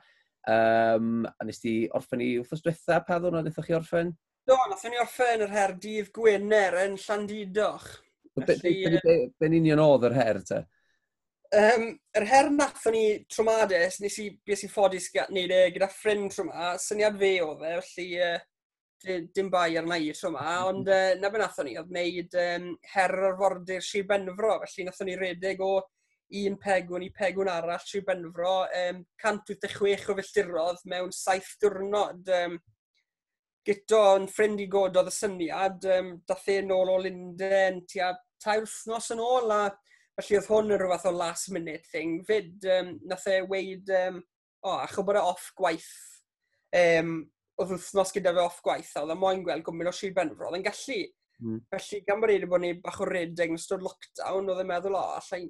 [0.45, 4.13] Um, a nes ti orffen i wthnos diwetha, pa ddwrna ddethoch chi orffen?
[4.45, 7.89] Do, nath ni orffen yr her dydd Gwener yn Llandidoch.
[8.35, 10.63] Be, Felly, be, be, be, be, be, be, be, be, be, be,
[11.53, 16.33] um, yr her nathon ni trwmades, nes i, bys i ffodus wneud e gyda ffrind
[16.33, 18.37] trwma, syniad fe o fe, felly uh,
[19.35, 20.69] dim bai arna i trwma, mm.
[20.69, 25.11] ond uh, na be nathon ni, oedd wneud um, her arfordir Sir Benfro, felly nathon
[25.11, 25.73] ni redeg o
[26.35, 32.23] un pegwn i pegwn arall Sir Benfro, um, 186 o filltirodd mewn saith diwrnod.
[32.41, 32.57] Um,
[33.65, 38.61] gyto yn ffrind i gododd y syniad, um, dath e'n ôl o Linden tua tair
[38.61, 39.63] wythnos yn ôl a
[40.15, 42.21] Felly oedd hwn yn rhywbeth o last minute thing.
[42.27, 44.21] Fyd, um, nath e weid, um,
[44.63, 45.91] o, oh, achos bod e off gwaith,
[46.79, 47.17] um,
[47.59, 50.49] oedd wythnos gyda fe off gwaith, a oedd e moyn gweld gwmyn o Sir Benfro,
[50.49, 51.01] oedd e'n gallu.
[51.43, 51.59] Mm.
[51.73, 54.95] Felly, gan bod wedi bod ni bach o redeg yn ystod lockdown, oedd e'n meddwl,
[54.95, 55.43] o, oh, allai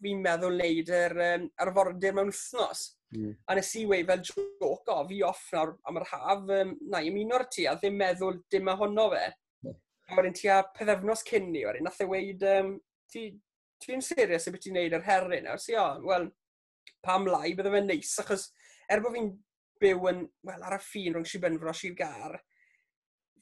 [0.00, 2.86] fi'n meddwl wneud yr um, arfordir mewn wythnos.
[3.12, 3.34] Mm.
[3.44, 7.02] A nes i wei fel joc, o, fi off nawr am yr haf, um, na,
[7.04, 9.26] i ymuno ar ti, a ddim meddwl dim ohono fe.
[9.66, 9.78] Mm.
[10.08, 12.74] A wedyn ti a pethefnos cyn ni, wedyn nath e weid, um,
[13.12, 13.28] ti,
[13.84, 15.60] ti'n serius y beth ti'n neud yr herri nawr?
[15.62, 16.28] Si, o, wel,
[17.04, 18.50] pam lai, bydde fe'n neis, achos
[18.90, 19.30] er bod fi'n
[19.80, 22.36] byw yn, wel, ar y ffin rhwng Sibenfro a Sir Gar,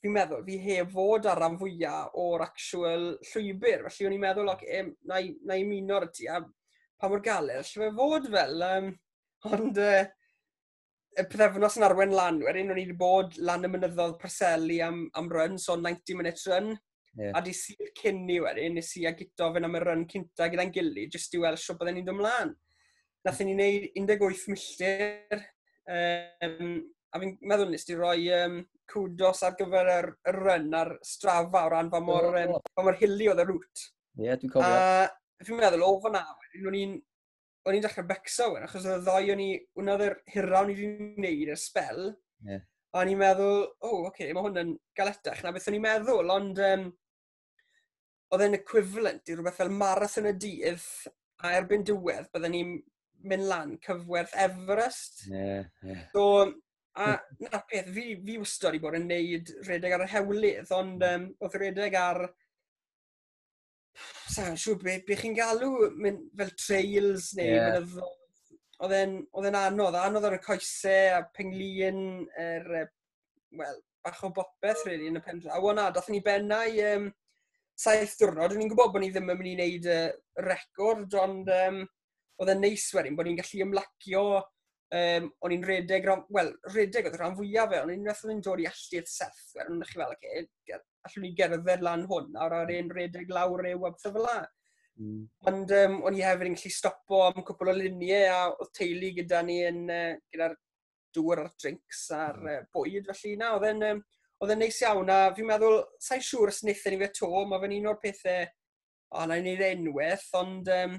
[0.03, 4.53] fi'n meddwl, fi heb fod ar ran fwyaf o'r actual llwybr, felly o'n i'n meddwl,
[4.55, 4.64] ok,
[5.11, 6.38] na i, na i muno ar ti, a
[6.98, 8.92] pa mor galer, lle fe fod fel, um,
[9.51, 10.05] ond uh,
[11.18, 15.07] y pethefnos yn arwen lan, wedyn o'n i wedi bod lan y mynyddodd Preseli am,
[15.18, 16.77] am run, so 90 minute run,
[17.18, 17.35] Yeah.
[17.35, 20.46] A di sy'n cyn ni wedyn, nes i a agito fe am y run cynta
[20.52, 22.52] gyda'n gilydd, jyst i weld sio byddai'n ni'n dod ymlaen.
[23.26, 25.42] Nath ni wneud 18 milltir,
[25.90, 26.76] um,
[27.11, 28.61] a fi'n meddwl nes di roi um,
[28.92, 29.98] cwdos ar gyfer y,
[30.31, 33.85] y run ar strafa o ran fa mor, um, fa mor hili oedd y rŵt.
[34.18, 34.78] Ie, yeah, dwi'n cofio.
[35.42, 36.96] A fi'n meddwl, o fan wedyn, o'n i'n
[37.68, 40.62] o'n i'n dechrau becso wedyn, achos oedd y ddoi o'n i, hwnna oedd yr hiraw
[40.62, 42.00] o'n i wedi gwneud yr spel.
[42.46, 42.62] Yeah.
[42.94, 45.76] A o'n i'n meddwl, o, oh, oce, okay, mae hwn yn galetach na beth o'n
[45.76, 46.87] i'n meddwl, ond um,
[48.34, 50.86] oedd e'n equivalent i rhywbeth fel marathon y dydd,
[51.44, 52.72] a erbyn diwedd, byddwn ni'n
[53.28, 55.24] mynd lan cyfwerth Everest.
[55.30, 56.03] Yeah, yeah.
[56.12, 56.44] So,
[56.98, 61.05] a na peth, fi, fi wastad i bod yn neud redeg ar y hewlydd, ond
[61.07, 62.24] um, oedd redeg ar
[64.34, 67.74] sa'n siŵr be, be chi'n galw mynd, fel trails neu yeah.
[67.78, 68.14] mynyddodd.
[68.78, 72.03] Oedd e'n anodd, anodd ar y coesau a penglin,
[72.38, 72.68] er,
[73.59, 77.09] wel, bach o bopeth, really, yn y pen A wna, na, dathon ni bennau um,
[77.79, 80.07] saith diwrnod, o'n i'n gwybod bod ni ddim yn mynd i wneud uh,
[80.49, 81.83] record, ond um,
[82.43, 84.24] oedd e'n neis wedyn bod ni'n gallu ymlacio,
[84.99, 88.45] um, o'n i'n redeg, wel, redeg oedd y rhan fwyaf fe, o'n i'n wnaeth yn
[88.45, 90.47] dod i allu'r seth, wedyn o'n chi fel, okay,
[91.09, 92.39] allwn ni gerdded lan hwn, mm.
[92.39, 94.39] e, a ar un redeg lawr neu webthau fel la.
[94.99, 95.24] Mm.
[95.47, 99.12] Ond um, o'n i hefyd yn gallu stopo am cwpl o luniau a oedd teulu
[99.20, 100.57] gyda ni yn, uh, gyda'r
[101.14, 104.07] dŵr a'r drinks a'r uh, bwyd, felly na, oedd e'n um,
[104.39, 107.62] oedd yn neis iawn, a fi'n meddwl, sa'n siŵr os wnaethon ni fe to, mae
[107.62, 108.45] fe'n un o'r pethau,
[109.11, 110.99] o, na i wneud enwaith, ond um,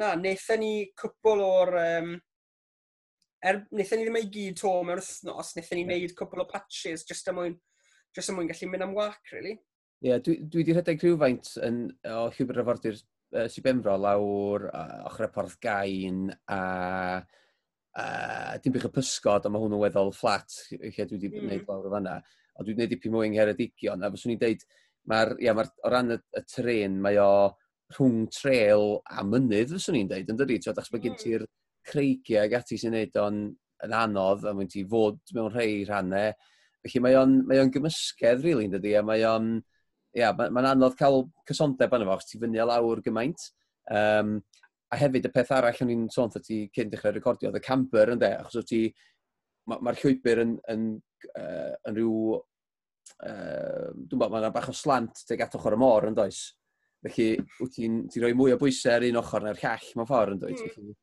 [0.00, 2.16] na, wnaethon ni cwpl o'r, um,
[3.46, 7.06] er, wnaethon ni ddim ei gyd to mewn wythnos, wnaethon ni wneud cwpl o patches,
[7.06, 7.58] just am mwyn,
[8.16, 9.54] just am mwyn gallu mynd am wac, really.
[10.02, 14.66] Ie, yeah, dwi dwi wedi rhedeg rhywfaint yn, o llwybr afordir uh, Sir Benfro lawr,
[14.72, 16.58] uh, ochr y porth gain, a,
[17.96, 21.38] uh, dim bych y pysgod, ond mae hwn yn weddol fflat lle dwi wedi mm.
[21.38, 22.16] gwneud lawr o fanna
[22.56, 24.64] ond wedi gwneud dipyn mwy yng Ngheredigion, a fyswn i'n deud,
[25.10, 27.30] mae'r, ia, mae o ran y, y tren, mae o
[27.94, 31.22] rhwng trail a mynydd, fyswn i'n deud, yn dydi, ti'n achos mae gen hmm.
[31.22, 31.46] ti'r
[31.86, 33.40] creigiau ag ati sy'n neud o'n
[33.86, 36.34] yn anodd, a mae'n ti fod mewn rhai rhannau.
[36.86, 39.54] Felly mae o'n, mae on gymysgedd, rili, really, yn dydi, a mae o'n,
[40.16, 43.50] ia, mae'n ma anodd cael cysondeb arno fo, chos ti fyny a lawr gymaint.
[43.92, 44.38] Um,
[44.90, 48.14] a hefyd y peth arall o'n i'n sôn ti cyn dechrau recordio, oedd y camper,
[48.14, 48.82] ynddo, achos o ti,
[49.66, 50.86] mae'r ma llwybr yn, yn
[51.32, 52.36] uh, yn rhyw...
[53.22, 56.40] Uh, dwi'n bod, mae'n bach o slant teg at ochr y môr yn does.
[57.06, 60.34] Felly, wyt ti'n ti rhoi mwy o bwysau ar un ochr na'r llall mewn ffordd
[60.34, 60.62] yn dweud.
[60.82, 60.94] Mm.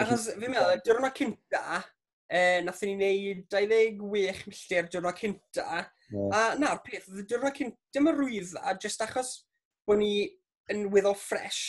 [0.00, 1.80] Achos fi'n meddwl, diwrnod cynta,
[2.26, 6.30] e, nath ni wneud 26 milltir diwrnod cynta, yeah.
[6.32, 9.34] a na'r peth, diwrnod cynta, dim y rwydd, a jyst achos
[9.86, 10.14] bod ni
[10.72, 11.60] yn weddol ffres,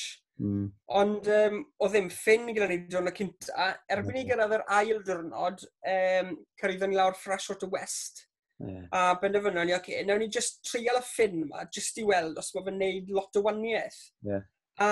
[0.41, 0.67] Mm.
[0.99, 5.63] Ond um, o ddim ffyn gyda ni diwrnod cynta, erbyn ni gyrraedd yr ail diwrnod,
[5.91, 8.25] um, cyrraeddon ni lawr ffres o'r West.
[8.59, 8.87] Yeah.
[8.95, 12.39] A benderfynon ni, oce, okay, nawn ni just trial y ffyn yma, just i weld
[12.39, 14.01] os mae fe'n neud lot o waniaeth.
[14.27, 14.45] Yeah.
[14.79, 14.91] A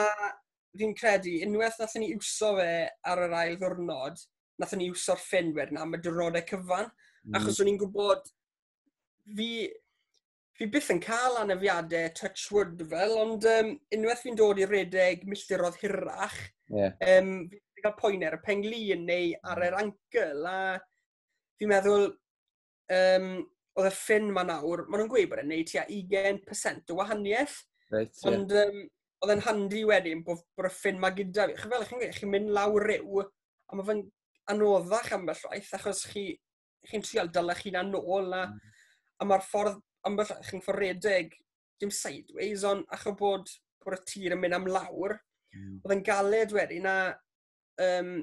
[0.80, 2.72] fi'n credu, unwaith nath ni iwso fe
[3.12, 4.20] ar yr ail ddwrnod,
[4.60, 6.92] nath ni iwso'r ffyn wedyn am y diwrnodau cyfan.
[7.24, 7.38] Mm.
[7.40, 8.28] Achos o'n i'n gwybod,
[9.38, 9.50] fi
[10.58, 15.80] fi byth yn cael anafiadau touchwood fel, ond um, unwaith fi'n dod i redeg milltirodd
[15.82, 16.36] hirach,
[16.70, 16.94] yeah.
[17.16, 20.58] um, fi'n cael poen ar y penglin neu ar yr ankl, a
[21.58, 22.12] fi'n meddwl,
[22.94, 23.30] um,
[23.74, 27.56] oedd y ffyn ma nawr, maen nhw'n gweud bod e'n neud tua 20% o wahaniaeth,
[27.96, 28.28] right, yeah.
[28.30, 28.84] ond um,
[29.24, 31.56] oedd e'n handi wedyn bod, bod y ffyn ma gyda fi.
[31.64, 34.04] Chyfel, chi'n chi mynd lawr ryw, a mae fe'n
[34.54, 36.28] anoddach ambell waith, achos chi,
[36.92, 38.78] chi'n trial dylech chi'n anol, a, mm.
[39.18, 41.34] a mae'r ffordd ambell chi'n fforedig,
[41.82, 43.50] dim sideways, ond acho bod,
[43.84, 45.18] bod y tir yn mynd am lawr,
[45.56, 45.82] mm.
[45.84, 46.96] oedd yn galed wedyn na
[47.84, 48.14] um,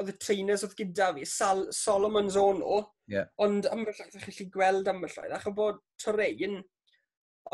[0.00, 3.28] oedd y trainers oedd gyda fi, Sal, Solomon's Ono, yeah.
[3.44, 6.60] ond ambellwaith ydych chi'n gweld ambell ambellwaith, achos bod Torein,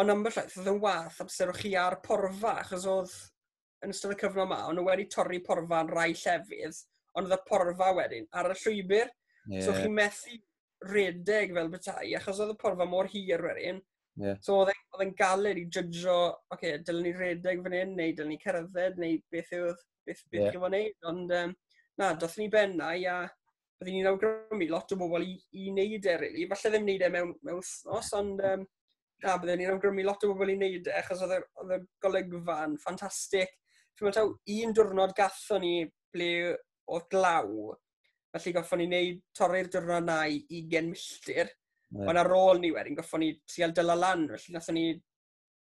[0.00, 3.14] ond ambellwaith oedd yn wath amser o'ch chi ar porfa, achos oedd
[3.84, 6.82] yn ystod y cyfnod yma, ond wedi torri porfa yn rai llefydd,
[7.16, 9.10] ond oedd y porfa wedyn ar y llwybr,
[9.50, 9.64] yeah.
[9.66, 10.38] so chi methu
[10.90, 13.82] redeg fel bethau, achos oedd y porfa mor hir wedyn.
[14.16, 14.38] Yeah.
[14.40, 14.72] So oedd
[15.04, 19.00] e'n galed i jydro, oce, okay, dylen ni redeg fan hyn, neu dylen ni cerdded,
[19.02, 19.72] neu beth yw,
[20.08, 20.54] beth, beth yeah.
[20.54, 20.96] gyfo'n neud.
[21.10, 21.52] Ond um,
[22.00, 23.18] na, doth ni bennau, a
[23.76, 26.46] byddwn ni'n awgrymu lot o bobl i, i wneud e, really.
[26.48, 28.64] Falle ddim wneud e mewn, mewn wthnos, ond um,
[29.24, 33.52] na, byddwn ni'n awgrymu lot o bobl i wneud e, achos oedd y golygfa'n ffantastig.
[33.96, 35.74] Ti'n meddwl, un diwrnod gatho ni
[36.14, 36.30] ble
[36.88, 37.52] oedd glaw,
[38.36, 41.52] Felly goffon ni wneud torri'r diwrnod na i 20 milltir.
[41.94, 42.08] Yeah.
[42.10, 44.26] Ond ar ôl ni wedyn, goffon ni trial dyla lan.
[44.32, 44.88] Felly nathon ni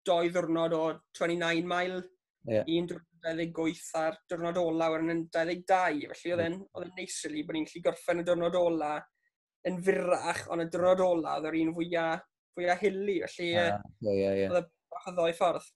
[0.06, 0.82] doi ddiwrnod o
[1.18, 2.00] 29 mail.
[2.48, 2.66] Yeah.
[2.66, 6.10] Un diwrnod 28 ar diwrnod ola wedyn yn 22.
[6.16, 6.92] Felly oedd e'n yeah.
[6.96, 8.94] neis rili bod ni'n gallu gorffen y diwrnod ola
[9.68, 12.24] yn fyrrach, ond y diwrnod ola oedd yr un fwyaf,
[12.56, 13.18] fwyaf hili.
[13.26, 14.38] Felly ah, yeah, yeah.
[14.44, 14.54] yeah.
[14.54, 15.68] oedd y bach o ddoi ffordd.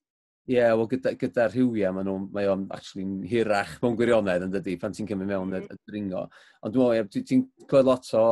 [0.45, 4.51] Ie, yeah, wel gyda, gyda rhywiau, mae nhw'n, mae o'n actually'n hirach mewn gwirionedd yn
[4.53, 5.79] dydy, pan ti'n cymryd mewn mm y, mm-hmm.
[5.81, 6.25] y dringo.
[6.61, 8.25] Ond dwi'n meddwl, ti'n clywed lot o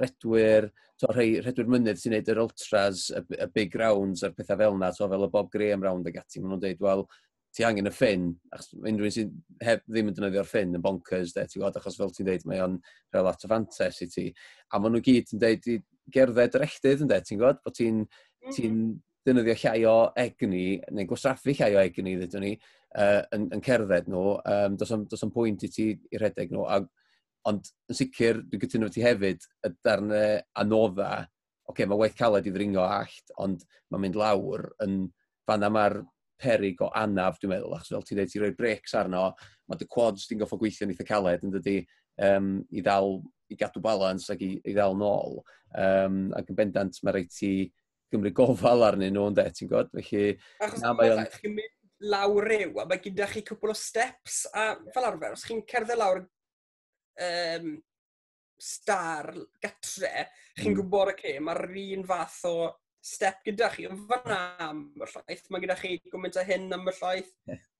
[0.00, 4.56] redwyr, to, rhai, redwyr mynydd sy'n neud yr ultras, y, y big rounds a'r pethau
[4.62, 7.04] fel yna, to, fel y Bob Graham round ag ati, maen nhw'n dweud, wel,
[7.52, 9.36] ti angen y ffyn, achos unrhyw un sy'n
[9.66, 12.64] heb ddim yn defnyddio'r ffyn, yn bonkers, de, ti'n gwybod, achos fel ti'n dweud, mae
[12.64, 12.80] o'n
[13.12, 14.26] rhaid lot o fantes i ti.
[14.72, 15.70] A maen nhw gyd yn dweud,
[16.14, 18.48] gerdded yr echdydd, yn de, ti'n gwybod, bod ti'n mm-hmm.
[18.48, 18.56] mm.
[18.56, 18.72] ti
[19.26, 20.64] ddynyddio llai o egni,
[20.96, 22.54] neu gwasraffu llai o egni, ddydyn ni,
[22.96, 24.38] uh, yn, yn cerdded nhw.
[24.48, 26.64] Um, does, am, does am pwynt i ti i redeg nhw.
[26.64, 26.80] A,
[27.50, 32.48] ond yn sicr, dwi'n gytuno ti hefyd, y darnau anodda, oce, okay, mae waith caled
[32.48, 35.04] i ddringo allt, ond mae'n mynd lawr yn
[35.48, 36.00] fanna mae'r
[36.40, 39.28] perig o anaf, dwi'n meddwl, achos fel ti dweud, ti'n rhoi breaks arno,
[39.68, 41.76] mae dy quads di'n goffo gweithio yn eitha caled, yn dydy,
[42.26, 45.40] um, i ddal, i gadw balans ac i, i ddal nôl.
[45.78, 47.52] Um, ac yn bendant, mae rhaid ti
[48.12, 49.92] gymryd gofal arnyn nhw, ynde, ti'n gwybod?
[49.96, 50.34] Felly,
[50.64, 51.22] Achos na, mae o'n...
[51.36, 51.76] Chi'n mynd
[52.10, 56.00] lawr rew, a mae gyda chi cwpl o steps, a fel arfer, os chi'n cerdded
[56.00, 56.22] lawr
[57.26, 57.72] um,
[58.60, 59.32] star
[59.62, 60.78] gatre, chi'n mm.
[60.78, 61.66] gwybod, oce, okay, mae'r
[61.98, 62.54] un fath o
[63.04, 66.88] step gyda chi, ond fan am y llaeth, mae gyda chi gwmynt a hyn am
[66.88, 67.30] y llaeth,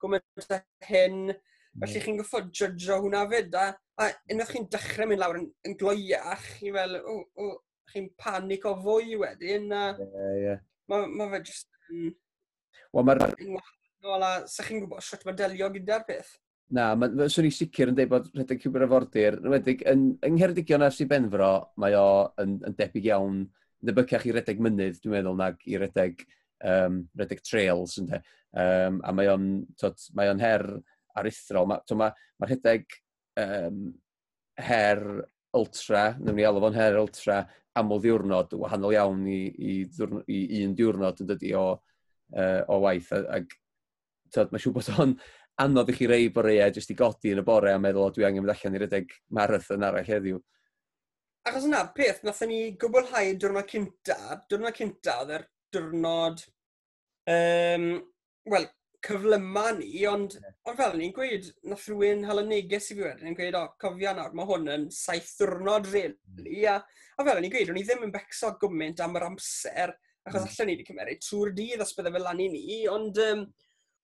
[0.00, 1.82] gwmynt a hyn, mm.
[1.82, 3.66] felly chi'n goffod judge o hwnna fyd, a,
[4.00, 7.50] a unwaith chi'n dechrau mynd lawr yn, yn gloiach, chi fel, o, o,
[7.92, 9.70] chi'n panic o fwy wedyn.
[9.72, 10.62] A yeah, yeah.
[10.90, 12.12] Mae ma fe jyst yn...
[12.90, 13.24] Wel, mae'r...
[13.38, 16.32] Yn wahanol a sa chi'n gwybod sut mae delio gyda'r peth.
[16.74, 16.92] Na,
[17.26, 21.06] swn i sicr yn dweud bod rhedeg cwbr afordir, wedig yn, yng Ngheredigion ar i
[21.10, 21.50] Benfro,
[21.82, 23.40] mae o yn, yn debyg iawn,
[23.86, 26.22] debycach i redeg mynydd, dwi'n meddwl, nag i redeg,
[26.70, 28.20] um, redeg trails, ynddo.
[28.50, 29.50] Um, a mae o'n,
[29.82, 30.66] tot, mae o'n her
[31.18, 31.66] aruthrol.
[31.70, 32.86] Mae ma, ma rhedeg
[33.42, 33.82] um,
[34.62, 35.02] her
[35.56, 37.40] ultra, nefn ni alw fo'n her ultra,
[37.78, 41.66] aml ddiwrnod, wahanol iawn i, i, ddiwrnod, i un diwrnod yn dydi o,
[42.34, 43.12] uh, o waith.
[43.20, 43.54] Ac
[44.34, 45.14] tyd, mae siŵr bod o'n
[45.60, 48.12] anodd i chi rei boreau e jyst i godi yn y bore a meddwl o
[48.14, 50.40] dwi angen mynd allan i redeg marathon arall heddiw.
[51.48, 54.18] Achos yna, peth, nathon ni gwblhau diwrnod cynta.
[54.48, 56.46] Diwrnod cynta oedd yr diwrnod...
[57.30, 57.92] Um,
[58.50, 58.64] Wel,
[59.06, 60.36] cyflyma ni, ond,
[60.68, 63.62] ond fel ni'n gweud, nath rhywun hel y neges i fi wedyn yn gweud, o,
[63.80, 65.94] cofia nawr, mae hwn yn saith diwrnod, mm.
[66.40, 66.76] really, a,
[67.16, 69.94] a fel ni'n gweud, o'n i ddim yn becso gymaint am yr amser,
[70.26, 70.50] achos mm.
[70.52, 73.46] allan ni wedi cymeryd trwy'r dydd os byddai fel lan i ni, ond um,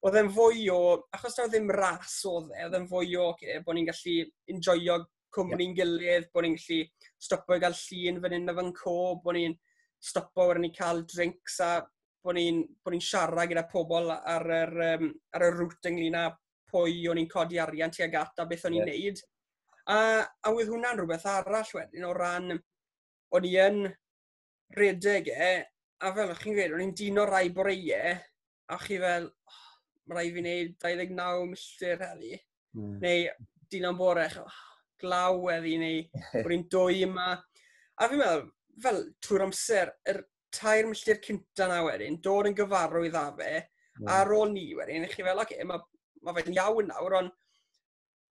[0.06, 0.80] oedd e'n fwy o,
[1.18, 4.16] achos daw ddim ras oedd e, oedd e'n fwy o, okay, bod ni'n gallu
[4.54, 5.00] enjoyo
[5.36, 5.78] cwmni'n yeah.
[5.82, 6.82] gilydd, bod ni'n gallu
[7.28, 9.56] stopo i gael llun fan hyn a fan co, bod ni'n
[10.02, 11.70] stopo wedyn ni cael drinks a
[12.26, 16.26] bod ni'n bo ni siarad gyda pobl ar yr, um, ar y rŵt ynglyn â
[16.70, 18.96] pwy o'n i'n codi arian tuag at a beth o'n i'n yeah.
[18.96, 19.22] neud.
[19.86, 19.98] A,
[20.42, 23.84] a wedd hwnna'n rhywbeth arall wedyn o ran o'n i yn
[24.74, 25.52] redeg e,
[26.02, 28.16] a fel o'ch chi'n gweud, o'n i'n dyn o rai boreiau, e,
[28.74, 29.60] a chi fel, oh,
[30.10, 32.32] mae rai fi wneud 29 milltir heddi,
[32.76, 32.96] mm.
[33.04, 33.28] neu
[33.70, 34.58] dyn o'n bore, oh,
[35.02, 36.02] glaw heddi, neu
[36.42, 37.30] bod i'n dwy yma.
[37.96, 38.48] A fi'n meddwl,
[38.82, 40.20] fel trwy'r amser, yr,
[40.54, 43.50] tair milltir cynta na wedyn, dod yn gyfarwydd â fe,
[44.00, 44.08] mm.
[44.12, 45.82] ar ôl ni wedyn, chi fel, okay, mae
[46.26, 47.34] ma fe'n iawn nawr, ond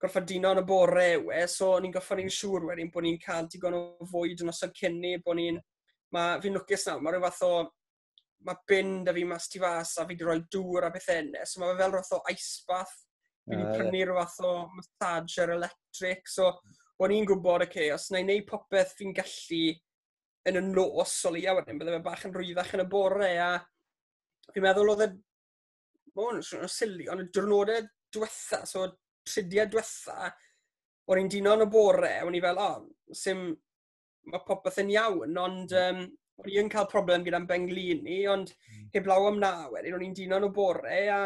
[0.03, 3.47] gorffa dino yn y bore we, so ni'n gorffa ni'n siŵr wedyn bod ni'n cael
[3.51, 5.61] digon o fwyd yn osod cynni, bod ni'n...
[6.13, 7.53] Mae fi'n lwcus nawr, mae rhyw fath o...
[8.43, 11.45] Mae bin da fi mas ti fas a fi wedi rhoi dŵr a bethau enna,
[11.47, 12.97] so mae fe fel rhaid o ice bath,
[13.47, 16.49] fi wedi uh, prynu rhyw fath o massager electric, so
[16.99, 19.63] o'n i'n gwybod, oce, okay, os na i wneud popeth fi'n gallu
[20.49, 23.51] yn y nos o leia, wedyn bydde fe bach yn rwyddach yn y bore, a
[24.53, 25.09] fi'n meddwl oedd e,
[26.13, 28.87] ma hwn yn sili, ond y diwrnodau diwetha, so
[29.27, 30.31] tridiau diwetha,
[31.11, 33.45] o'n i'n dino yn y bore, o'n i fel, o, oh, sim,
[34.31, 36.03] mae popeth yn iawn, ond um,
[36.41, 38.89] o'n i'n cael problem gyda'n benglin ni, ond mm.
[38.95, 41.21] heblaw am na wedyn, o'n i'n dino yn y bore, a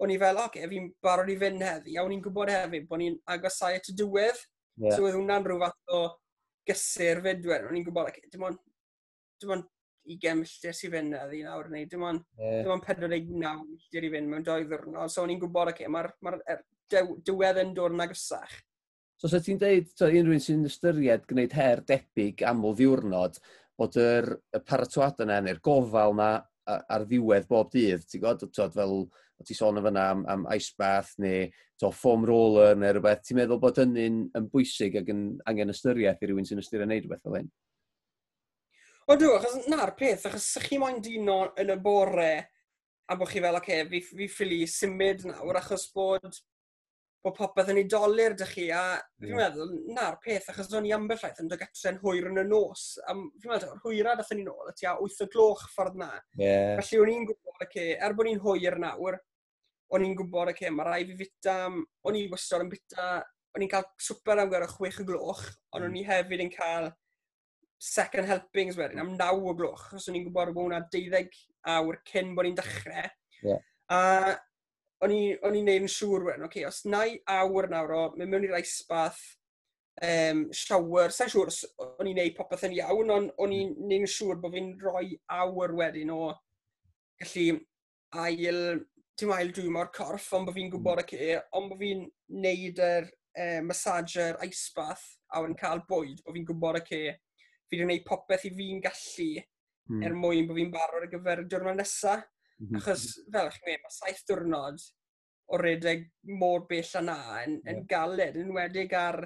[0.00, 2.86] o'n i fel, oce, okay, fi'n barod i fynd heddi, a o'n i'n gwybod hefyd
[2.88, 4.38] bod ni'n agosau at y diwedd,
[4.80, 4.94] yeah.
[4.94, 6.04] so oedd hwnna'n rhyw fath o
[6.70, 8.62] gysur fedwen, o'n i'n gwybod, like, dim ond,
[9.42, 9.68] dim ond
[10.10, 12.62] 20 milltir sy'n fynd a ddyn awr neu, dim ond yeah.
[12.64, 16.10] Dim ond 49 milltir i fynd mewn doi ddwrnod, so o'n i'n gwybod, okay, mae'r
[16.24, 18.56] ma er, diwedd yn dod yn agosach.
[19.20, 23.36] So, so ti'n dweud, so, unrhyw un sy'n ystyried gwneud her debyg am o ddiwrnod,
[23.80, 26.30] bod yr, y paratoad yna neu'r gofal yna
[26.70, 28.96] ar ddiwedd bob dydd, ti'n gwybod, fel
[29.40, 31.48] o ti sôn o fyna am, am ice bath neu
[31.80, 36.22] to, foam roller neu rhywbeth, ti'n meddwl bod hynny'n yn bwysig ac yn angen ystyriaeth
[36.22, 37.50] i rywun sy'n ystyried wneud rhywbeth fel hyn?
[39.10, 42.32] O dwi, achos na'r peth, achos sych chi moyn dino yn y bore
[43.10, 46.28] a bod chi fel, oce, okay, fi, fi ffili symud nawr achos bod
[47.24, 49.40] bod popeth yn ei dolir dych chi, a fi'n yeah.
[49.42, 52.84] meddwl, na'r peth, achos o'n i ambell waith yn dod gatre'n hwyr yn y nos,
[53.04, 56.08] a fi'n meddwl, o'r hwyra dathyn ni nôl, y tua 8 o gloch ffordd na.
[56.40, 56.78] Yeah.
[56.80, 59.18] Felly o'n i'n gwybod, okay, er bod ni'n hwyr nawr,
[59.94, 61.56] o'n i'n gwybod, ac okay, mae rai fi fita,
[62.06, 63.06] o'n i wastad yn bita,
[63.56, 66.02] o'n i'n cael swper am gyda chwech o gloch, ond o'n hmm.
[66.02, 66.90] i hefyd yn cael
[67.80, 71.34] second helpings wedyn am naw o gloch, os o'n i'n gwybod bod hwnna deuddeg
[71.74, 73.10] awr cyn bod ni'n dechrau.
[73.42, 73.66] Yeah.
[73.90, 74.00] A
[75.02, 78.58] o'n i'n neud yn siŵr wedyn, okay, os nau awr nawr o, mynd mewn i'r
[78.60, 79.22] aisbath,
[80.06, 83.90] um, shower, sa'n siŵr os o'n i'n neud popeth yn iawn, ond o'n i'n hmm.
[83.90, 86.22] neud yn siŵr bod fi'n rhoi awr wedyn o
[87.20, 87.58] gallu
[88.20, 88.62] ail
[89.20, 90.74] dim ail dwi'n mor corff, ond bod fi'n hmm.
[90.76, 92.04] gwybod y ce, ond bod fi'n
[92.42, 97.02] neud yr e, massager aisbath a wedyn cael bwyd, bod fi'n gwybod y ce,
[97.70, 100.00] fi wedi gwneud popeth i fi'n gallu mm.
[100.06, 102.24] er mwyn bod fi'n barod ar gyfer y diwrnod nesaf.
[102.60, 102.80] Mm -hmm.
[102.80, 104.82] Achos, fel chi'n gwneud, mae saith diwrnod
[105.50, 106.06] o redeg
[106.40, 107.70] mor bell yna yn, yeah.
[107.72, 109.20] yn galed, yn wedig ar,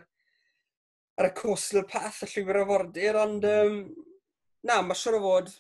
[1.21, 3.81] ar y coastal path y llwyr afordir, ond um,
[4.65, 5.53] na, mae siwr o fod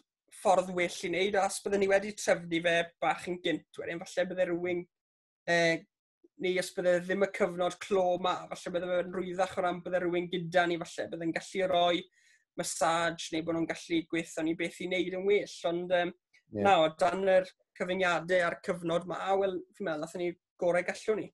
[0.44, 4.00] ffordd well i wneud, a os byddwn ni wedi trefnu fe bach yn gynt wedyn,
[4.04, 4.82] falle bydde rhywun,
[5.48, 5.78] eh,
[6.44, 10.02] neu os bydde ddim y cyfnod clo ma, falle bydde fe'n rwyddach o ran bydde
[10.04, 12.02] rhywun gyda ni, falle bydde'n gallu roi
[12.60, 16.12] massage neu bod nhw'n gallu gweithio ni beth i wneud yn well, ond um,
[16.52, 16.66] yeah.
[16.66, 20.30] na, o dan yr cyfyngiadau a'r cyfnod ma, wel, fi'n meddwl, nath ni
[20.60, 21.30] gorau gallwn ni.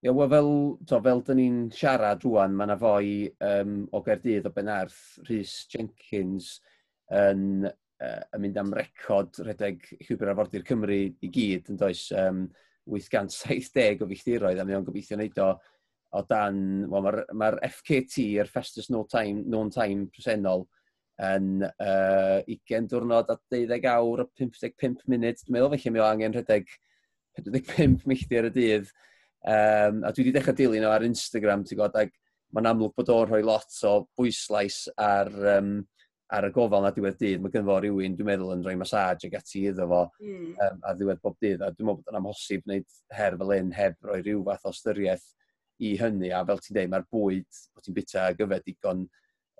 [0.00, 0.50] Ie, yeah, wel, fel,
[0.88, 5.54] to, fel dyn ni'n siarad rwan, mae yna fwy um, o Gerdydd o Benarth, Rhys
[5.68, 6.54] Jenkins,
[7.12, 7.68] yn
[8.04, 12.46] uh, yn mynd am record redeg llwybr arfordir Cymru i gyd, yn does um,
[12.90, 15.52] 870 o filltiroedd, a mae o'n gobeithio wneud o
[16.10, 16.56] o dan,
[16.90, 20.64] well, mae'r ma FKT, yr fastest no time, known time presennol,
[21.20, 25.38] yn uh, 20 diwrnod a 12 awr a 55 munud.
[25.38, 26.72] Dwi'n meddwl felly mi o angen rhedeg
[27.38, 28.90] 45 milltir y dydd.
[29.40, 32.16] Um, a dwi wedi dechrau dilyn o ar Instagram, ti'n gwybod, ac
[32.56, 35.74] mae'n amlwg bod o'n rhoi lot o bwyslais ar um,
[36.30, 39.32] ar y gofal na diwedd dydd, mae gynfo rhywun, dwi'n meddwl, yn rhoi masaj ag
[39.40, 40.50] ati iddo fo mm.
[40.66, 41.64] um, ar ddiwedd bob dydd.
[41.64, 44.72] A dwi'n meddwl bod yn amhosib wneud her fel un heb roi rhyw fath o
[44.76, 45.24] styriaeth
[45.82, 46.30] i hynny.
[46.30, 49.02] A fel ti'n dweud, mae'r bwyd bod ti'n bita gyfed digon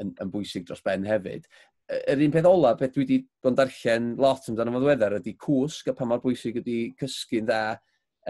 [0.01, 1.49] yn, yn bwysig dros ben hefyd.
[1.91, 5.35] Yr un peth ola, beth dwi wedi bod yn darllen lot amdano fo ddiweddar, ydy
[5.43, 7.65] cwsg a pa mor bwysig ydy cysgu'n dda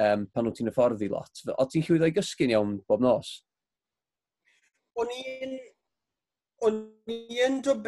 [0.00, 1.44] um, pan wyt ti'n hyfforddi lot.
[1.58, 3.34] O ti'n llwyddo i gysgu'n iawn bob nos?
[4.96, 5.60] O'n i'n...
[6.64, 7.84] O'n i'n dod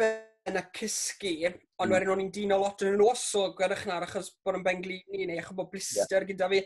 [0.49, 1.93] yna cysgu, ond mm.
[1.95, 4.65] wedyn o'n i'n dyn o lot yn y nos, so gwedwch na, achos bod yn
[4.65, 6.27] benglini neu achos bod blister yeah.
[6.27, 6.59] gyda fi,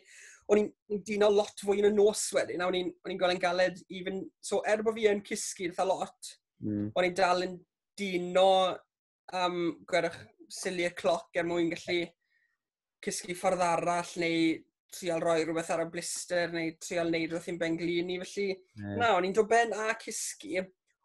[0.49, 3.43] o'n i'n dyn o lot fwy yn y nos wedyn, a o'n i'n gweld yn
[3.43, 6.31] galed even, so er bod fi yn cysgu eitha lot,
[6.65, 6.89] mm.
[6.97, 7.57] o'n i'n dal yn
[7.99, 8.49] dyn o
[9.37, 9.59] um,
[9.89, 10.17] gwedwch
[10.53, 11.99] siliau cloc er mwyn gallu
[13.03, 14.55] cysgu ffordd arall neu
[14.97, 18.97] trial roi rhywbeth ar y blister neu trial neud rhywbeth i'n benglini, felly yeah.
[18.97, 20.63] na, o'n i'n dod ben a cysgu,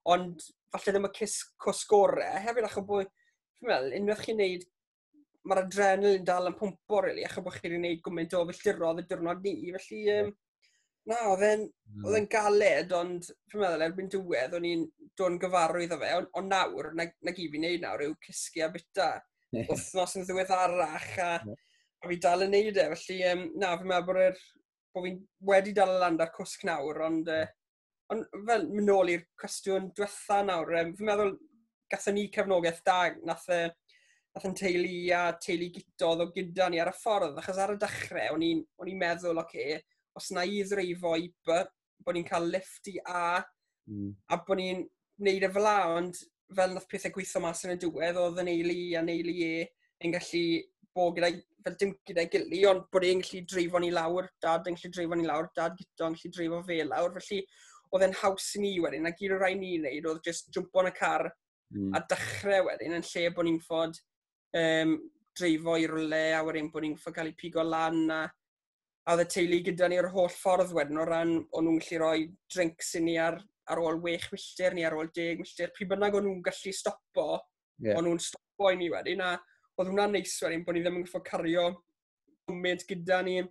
[0.08, 0.40] ond
[0.72, 3.10] falle ddim y cysg gore, hefyd achos bod,
[3.58, 4.64] fi'n meddwl, unwaith chi'n neud,
[5.48, 9.06] mae'r adrenal yn dal yn pwmpo, really, achos bod chi'n neud gwmynt o filltirodd y
[9.10, 10.32] diwrnod ni, felly, um,
[11.10, 11.66] na, oedd e'n
[11.98, 12.30] mm.
[12.32, 14.86] galed, ond fi'n meddwl, erbyn diwedd, o'n i'n
[15.18, 18.16] dod yn gyfarwydd o fe, ond on nawr, na, na gif fi'n neud nawr, yw
[18.28, 19.10] cysgu a bita,
[19.52, 24.08] wythnos yn ddiweddarach, a, a fi dal yn neud e, felly, um, na, fi'n meddwl
[24.08, 24.38] bod, er,
[24.94, 25.18] bod fi'n
[25.50, 27.44] wedi dal y land ar cwsg nawr, ond uh,
[28.12, 31.32] Ond fel mynd nôl i'r cwestiwn diwetha nawr, um, fi'n meddwl
[31.92, 32.98] gathon ni cefnogaeth da,
[33.28, 33.60] nath, e,
[34.34, 37.78] nath yn teulu a teulu gito o gyda ni ar y ffordd, achos ar y
[37.80, 39.78] dechrau o'n i'n meddwl, oce, okay,
[40.18, 41.62] os na i ddreifo i B,
[42.04, 43.40] bod ni'n cael lift i A,
[43.88, 44.12] mm.
[44.28, 44.84] a bod ni'n
[45.24, 46.20] neud e fel A, ond
[46.52, 49.56] fel nath pethau gweithio mas yn y diwedd, oedd yn eili a neili E
[50.04, 50.44] yn gallu
[50.92, 51.32] bod gyda,
[51.64, 55.18] fel dim gyda'i gili, ond bod e'n gallu dreifo ni lawr, dad yn gallu dreifo
[55.18, 57.44] ni lawr, dad gyto yn gallu dreifo fe lawr, felly
[57.92, 60.84] oedd e'n haws i ni wedyn, a ac o rai ni'n neud oedd just jwmpo
[60.84, 61.90] yn y car mm.
[61.96, 63.98] a dechrau wedyn yn lle bod ni'n ffod
[64.58, 64.94] um,
[65.38, 68.22] dreifo i rwle a wedyn bod ni'n ffod cael ei pigo lan a
[69.02, 71.98] a oedd y teulu gyda ni o'r holl ffordd wedyn o ran o'n nhw'n gallu
[72.02, 75.72] rhoi drinks i ni ar, ar ôl wech milltir ni ar ôl deg milltir.
[75.74, 77.26] Pryd bynnag o'n nhw'n gallu stopo,
[77.82, 77.98] yeah.
[77.98, 79.32] o'n nhw'n stopo i ni wedyn a
[79.74, 81.66] oedd hwnna'n neis wedyn bod ni ddim yn gallu cario
[82.46, 83.50] gwmyd gyda ni yn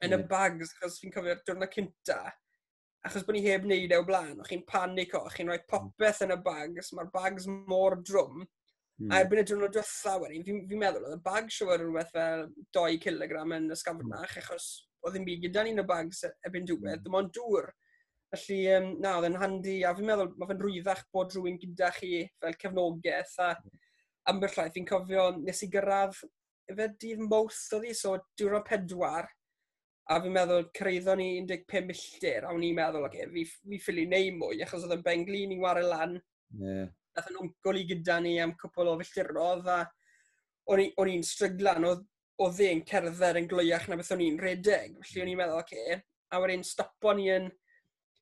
[0.00, 0.16] yeah.
[0.16, 2.20] y bags achos fi'n cofio'r diwrnod cynta
[3.06, 6.24] achos bod ni heb wneud e o blaen, o'ch chi'n panic o, chi'n rhoi popeth
[6.26, 8.44] yn y bags, mae'r bags mor drwm,
[8.96, 9.10] Mm.
[9.12, 9.22] A hmm.
[9.26, 12.44] erbyn y diwrnod diwetha wedyn, fi'n fi meddwl oedd y bag siwr yn rhywbeth fel
[12.72, 14.38] 2 kg yn ysgafnach, hmm.
[14.40, 14.68] achos
[15.04, 17.02] oedd ddim byd gyda ni'n y bags e- erbyn diwedd, hmm.
[17.04, 17.68] dim ond dŵr.
[18.32, 21.90] Felly, um, na, oedd yn handi, a fi'n meddwl mae fe'n rwyddach bod rhywun gyda
[21.98, 23.50] chi fel cefnogaeth, a
[24.32, 26.22] ambell rhaid fi'n cofio nes i gyrraedd,
[26.72, 29.28] efe dydd mowth oedd hi, so diwrnod pedwar,
[30.06, 34.06] a fi'n meddwl, cyrraeddo ni 15 milltir, a o'n i'n meddwl, okay, fi, fi ffili
[34.10, 36.14] neu mwy, achos oedd yn bengli ni'n wario lan.
[36.60, 36.92] Yeah.
[37.16, 39.80] Nath yn wncol i gyda ni am cwpl o filltirodd, a
[40.70, 42.04] o'n i'n stryglan, oedd
[42.42, 44.98] o dde'n cerdded yn glwyach na beth o'n i'n redeg.
[45.02, 46.02] Felly o'n i'n meddwl, oce, okay.
[46.30, 47.50] a wedyn stopo ni yn...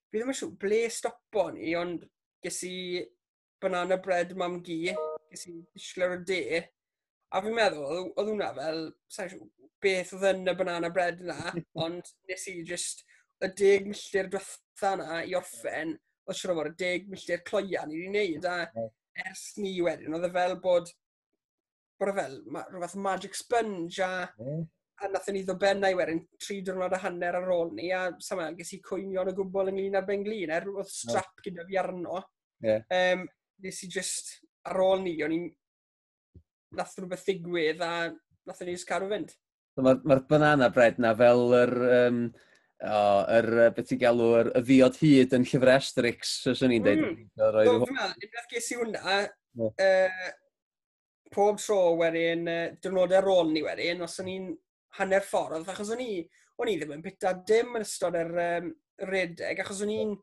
[0.09, 2.05] Fi ddim yn siŵr ble stopo ni, ond
[2.45, 2.77] ges i
[3.61, 4.79] banana bread mam gi,
[5.33, 6.63] ges i dishler o de,
[7.35, 8.81] A fi'n meddwl, oedd hwnna fel,
[9.11, 9.41] siw,
[9.83, 11.51] beth oedd yn y banana bread yna,
[11.85, 13.03] ond nes i just
[13.43, 15.91] y deg milltir diwetha yna i orffen,
[16.25, 20.15] oedd siwr o fod y deg milltir cloian i ni wneud, a ers ni wedyn,
[20.15, 20.93] oedd e fel bod,
[21.99, 24.23] bod e fel, ma, rhywbeth magic sponge, a,
[25.03, 28.47] a nath ni ddod bennau wedyn tri diwrnod a hanner ar ôl ni, a sama,
[28.55, 32.23] ges i cwynion y gwbl ynglyn â'r benglin, er oedd strap gyda fi arno.
[32.63, 32.87] Yeah.
[32.95, 33.27] Um,
[33.63, 34.37] nes i just,
[34.71, 35.49] ar ôl ni, o'n i'n
[36.77, 37.93] nath rhywbeth ddigwydd a
[38.45, 39.33] nath ni just carw fynd.
[39.75, 42.19] Mae'r ma, banana bread na fel yr, um,
[42.85, 42.99] o,
[43.37, 47.03] yr beth i galw, yr, y ddiod hyd yn llyfr Asterix, os o'n i'n deud.
[47.03, 47.25] Mm.
[47.35, 49.17] Do, no, meddwl, unwaith ges i hwnna,
[49.65, 50.29] uh,
[51.35, 54.47] pob tro wedyn, uh, dyrnodau rôl ni wedyn, os o'n i'n
[54.99, 56.23] hanner ffordd, achos o'n i,
[56.61, 58.71] o'n i ddim yn bita dim yn ystod yr um,
[59.11, 60.15] redeg, achos o'n i'n,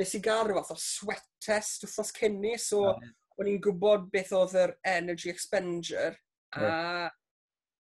[0.00, 4.34] nes i gael rhywbeth o sweat test wrthos cynni, so yeah o'n i'n gwybod beth
[4.36, 6.14] oedd yr energy expenditure,
[6.56, 7.08] a yeah.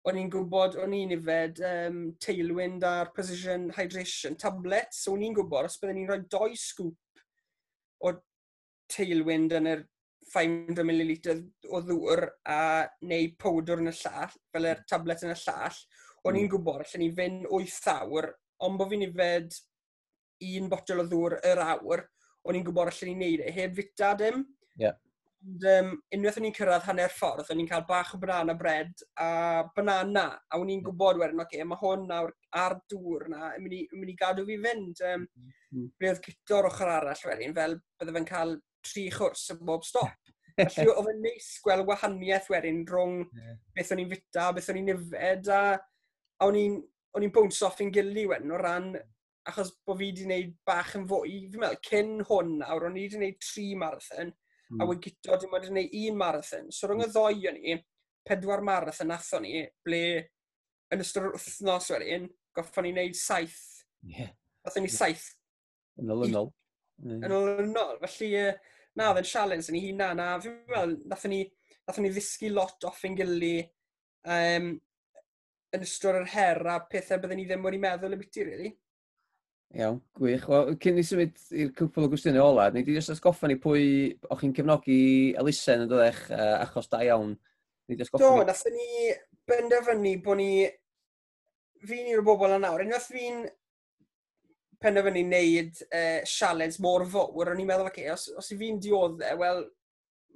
[0.10, 5.36] o'n i'n gwybod, o'n i'n ifed um, tailwind a'r precision hydration tablets, so o'n i'n
[5.38, 7.24] gwybod os byddwn ni'n rhoi doi sgŵp
[8.06, 8.14] o
[8.92, 9.86] tailwind yn yr
[10.34, 11.14] 500ml
[11.74, 12.60] o ddŵr a
[13.10, 14.90] neu powdr yn y llall, fel yr mm.
[14.90, 15.80] tablet yn y llall,
[16.26, 16.52] o'n i'n mm.
[16.56, 18.30] gwybod allan ni fynd 8 awr,
[18.66, 19.58] ond bod fi'n ifed
[20.56, 22.06] un botel o ddŵr yr awr,
[22.46, 24.44] o'n i'n gwybod allan ni neud e heb fita dim.
[24.82, 24.98] Yeah.
[25.46, 29.04] Ond um, unwaith o'n i'n cyrraedd hanner ffordd, o'n i'n cael bach o banana bread
[29.22, 30.26] a banana.
[30.50, 33.76] A o'n i'n gwybod wedyn, oce, okay, mae hwn nawr ar dŵr na, yn mynd
[33.78, 35.04] i, yn mynd i gadw fi fynd.
[35.12, 35.28] Um,
[35.76, 35.90] mm.
[36.02, 40.32] Bydd gyda'r ochr arall wedyn, fel bydde fe'n cael tri chwrs yn bob stop.
[40.58, 43.58] Felly oedd yn neis gweld wahaniaeth wedyn rhwng yeah.
[43.76, 45.64] beth o'n i'n fita, beth o'n i'n yfed, a
[46.40, 48.94] a o'n i'n bwns off i'n gili wedyn o ran,
[49.46, 53.06] achos bod fi wedi gwneud bach yn fwy, fi'n meddwl, cyn hwn nawr, o'n i
[53.06, 54.34] wedi gwneud tri marathon,
[54.76, 54.84] mm.
[54.84, 56.72] a wedi gyto, dim ond yn gwneud un marathon.
[56.76, 57.76] So rhwng y ddoi o'n ni,
[58.26, 60.02] pedwar marathon athon ni, ble
[60.94, 63.62] yn ystod yr wythnos wedyn, goffon ni wneud saith.
[64.06, 64.32] Yeah.
[64.68, 65.28] Athon ni saith.
[66.02, 66.52] Yn olynol.
[67.06, 68.00] Yn olynol.
[68.04, 68.32] Felly,
[68.96, 70.24] na, oedd yn challenge yn ei hunan.
[70.24, 71.44] A fi'n meddwl, nathon ni,
[71.88, 73.56] nathon ni ddysgu lot off yn gili
[74.26, 74.72] um,
[75.76, 78.74] yn ystod yr her a pethau byddwn ni ddim wedi meddwl y biti, really.
[79.74, 80.46] Iawn, gwych.
[80.48, 83.86] Wel, cyn i symud i'r cwpl o gwestiynau ola, ni wedi just atgoffa ni pwy
[84.30, 85.00] o'ch chi'n cefnogi
[85.42, 87.36] elusen yn dodech uh, achos da iawn.
[87.90, 88.46] Ni Do, ni...
[88.48, 88.90] nath ni
[89.50, 90.50] benderfynu bod ni...
[91.86, 92.86] Fi'n i'r bobl yna nawr.
[92.86, 93.44] Unwaith fi'n
[94.82, 99.42] penderfynu wneud uh, sialens mor fawr, o'n i'n meddwl, okay, os, os i fi'n dioddau,
[99.42, 99.66] wel,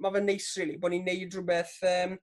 [0.00, 2.14] mae fe'n neis, really, bod ni'n neud rhywbeth um,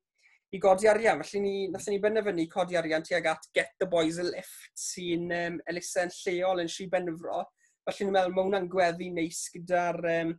[0.55, 1.21] i godi arian.
[1.23, 5.31] Felly ni, nath ni benderfynu codi arian tuag at Get the Boys a Lift sy'n
[5.35, 7.43] um, elusen lleol yn Sri Benfro.
[7.87, 10.35] Felly ni'n meddwl mae hwnna'n gweddi neis gyda'r um,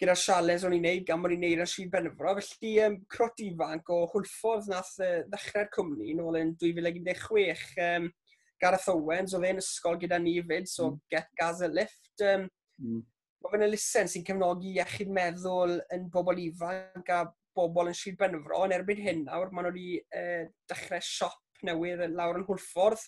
[0.00, 2.34] gyda'r sialens o'n i'n neud gan bod i'n neud yn Sri Benfro.
[2.40, 7.80] Felly um, crot ifanc o hwlffordd nath uh, ddechrau'r cwmni nôl yn 2016.
[7.88, 8.12] Um,
[8.62, 11.00] Gareth Owens, oedd e'n ysgol gyda ni fyd, so mm.
[11.12, 12.12] Get Gaz a Lift.
[12.24, 12.46] Um,
[12.80, 13.00] mm.
[13.44, 17.24] Mae fe'n elusen sy'n cefnogi iechyd meddwl yn bobl ifanc a
[17.56, 22.04] bobl yn Sir Benfro, yn erbyn hyn nawr, maen nhw wedi uh, dechrau siop newydd
[22.14, 23.04] lawr yn Hwlffordd.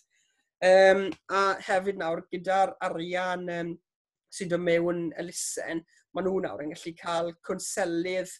[0.64, 3.74] Um, a hefyd nawr, gyda'r arian um,
[4.32, 5.82] sy'n dod mewn y lusen,
[6.16, 8.32] maen nhw nawr yn gallu cael cwnselydd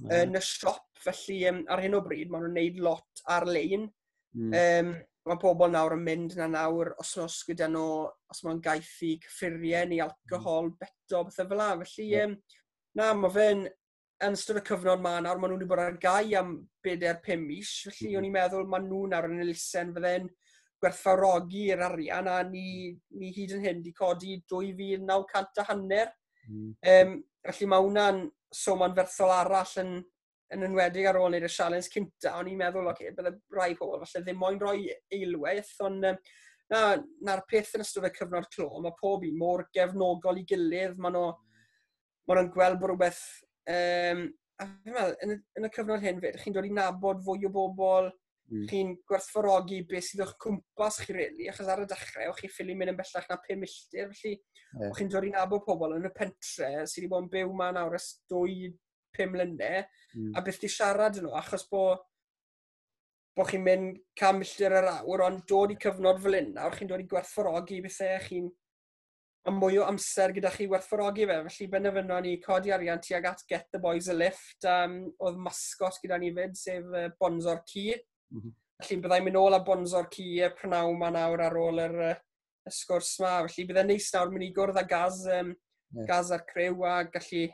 [0.00, 0.14] mm.
[0.16, 3.88] yn y siop, felly um, ar hyn o bryd maen nhw'n neud lot ar-lein.
[4.36, 4.56] Mm.
[4.62, 4.94] Um,
[5.28, 9.90] mae pobl nawr yn mynd na nawr os nos gyda nhw, os mae'n gaethu cyffuriau
[9.90, 10.78] neu alcohol, mm.
[10.80, 11.70] beto, bethau fel la.
[11.82, 12.30] Felly, yeah.
[12.30, 12.38] um,
[12.96, 13.66] na, mae fe'n
[14.26, 16.52] yn ystod y cyfnod ma nawr, maen nhw wedi bod ar gau am
[16.86, 18.18] 4-5 er mis, felly mm.
[18.18, 20.28] o'n i'n meddwl maen nhw nawr yn elusen fydde'n
[20.80, 26.12] gwerthfawrogi'r arian a ni, ni hyd yn hyn wedi codi 2,900 a hanner.
[26.48, 26.70] Mm.
[26.92, 27.16] Um,
[27.48, 28.22] felly mae hwnna'n
[28.60, 29.98] soman ferthol arall yn,
[30.54, 33.74] yn enwedig ar ôl wneud y sialens cynta, o'n i'n meddwl, oce, okay, bydde rai
[33.78, 36.24] pobl falle ddim moyn rhoi eilwaith, ond um,
[36.72, 40.98] na'r na peth yn ystod y cyfnod clo, mae pob un mor gefnogol i gilydd,
[41.00, 41.46] maen nhw'n
[42.30, 43.22] ma gweld bod rhywbeth
[43.68, 44.26] Um,
[44.60, 48.10] a fi'n meddwl, yn yn y cyfnod hyn, chi'n dod i nabod fwy o bobl,
[48.50, 48.66] mm.
[48.70, 52.76] chi'n gwerthfawrogi beth sydd o'ch cwmpas chi, really, achos ar y dechrau, o'ch chi ffili
[52.76, 54.90] mynd yn bellach na 5 milltir, felly yeah.
[54.90, 57.80] o'ch chi'n dod i nabod pobl yn y pentre sydd wedi bod yn byw ma'n
[57.80, 58.70] awr ys 2,
[59.16, 59.82] 5 mlynau,
[60.14, 60.30] mm.
[60.36, 62.06] a beth di siarad yn nhw, achos bod
[63.38, 66.90] bo chi'n mynd cam milltir yr awr, ond dod i cyfnod fel un nawr, chi'n
[66.90, 68.50] dod i gwerthfawrogi bethau, chi'n
[69.48, 71.36] a mwy o amser gyda chi werthforogi fe.
[71.48, 74.66] Felly benderfynon ni codi arian tuag at Get the Boys a Lift.
[74.68, 77.94] Um, oedd masgot gyda ni fyd, sef uh, Bonzor Ci.
[78.34, 78.56] Mm -hmm.
[78.82, 82.20] Felly byddai'n mynd ôl a Bonzor Ci y prynaw ma nawr ar ôl yr, uh,
[82.68, 83.32] y sgwrs ma.
[83.46, 85.54] Felly byddai'n neis nawr mynd i gwrdd â gaz, um,
[85.96, 86.06] yeah.
[86.06, 87.48] gaz a'r crew a gallu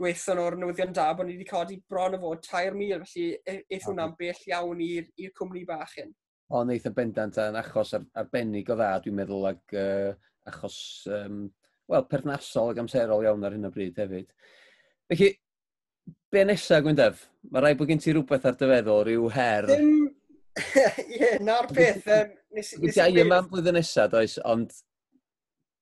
[0.00, 3.86] gweithio o'r newyddion da bod ni wedi codi bron o fod 3,000, felly e, eith
[3.88, 6.14] hwnna'n bell iawn i'r cwmni bach hyn.
[6.50, 10.78] O, wneith yn bendant yn achos ar, arbennig o dda, dwi'n meddwl, ag, uh, achos,
[11.12, 11.44] um,
[11.90, 14.28] wel, perthnasol ag amserol iawn ar hyn o bryd hefyd.
[15.10, 15.30] Felly,
[16.32, 17.24] be nesaf, Gwyndef?
[17.50, 19.70] Mae rai bod gen ti rhywbeth ar dyfeddol, rhyw her.
[19.70, 19.90] Dim...
[20.60, 22.06] Ie, yeah, na'r peth.
[22.06, 24.72] Um, nes, nes, nes i yma'n blwyddyn nesaf, does, ond...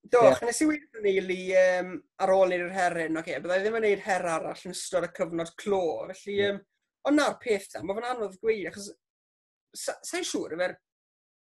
[0.08, 0.40] Do, yeah.
[0.46, 1.92] nes i wedi neili um,
[2.22, 5.12] ar ôl i'r herin, oce, okay, byddai ddim yn gwneud her arall yn ystod y
[5.20, 5.84] cyfnod clo,
[6.14, 6.40] felly...
[6.48, 6.64] Um,
[7.08, 8.88] ond na'r peth ta, mae fe'n anodd gweud, achos
[9.76, 10.74] sa'n sa siŵr efo'r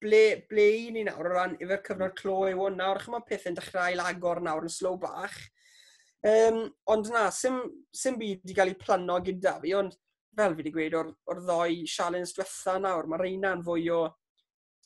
[0.03, 2.19] ble, ble i ni nawr o ran efo'r cyfnod hmm.
[2.19, 5.37] clo i hwn nawr, chymod yn dechrau agor nawr yn slow bach.
[6.23, 7.59] Um, ond na, sy'n
[7.91, 9.95] sim byd wedi cael ei plano gyda fi, ond
[10.37, 14.05] fel fi wedi gweud o'r, or ddoi sialens diwetha nawr, mae reina'n fwy o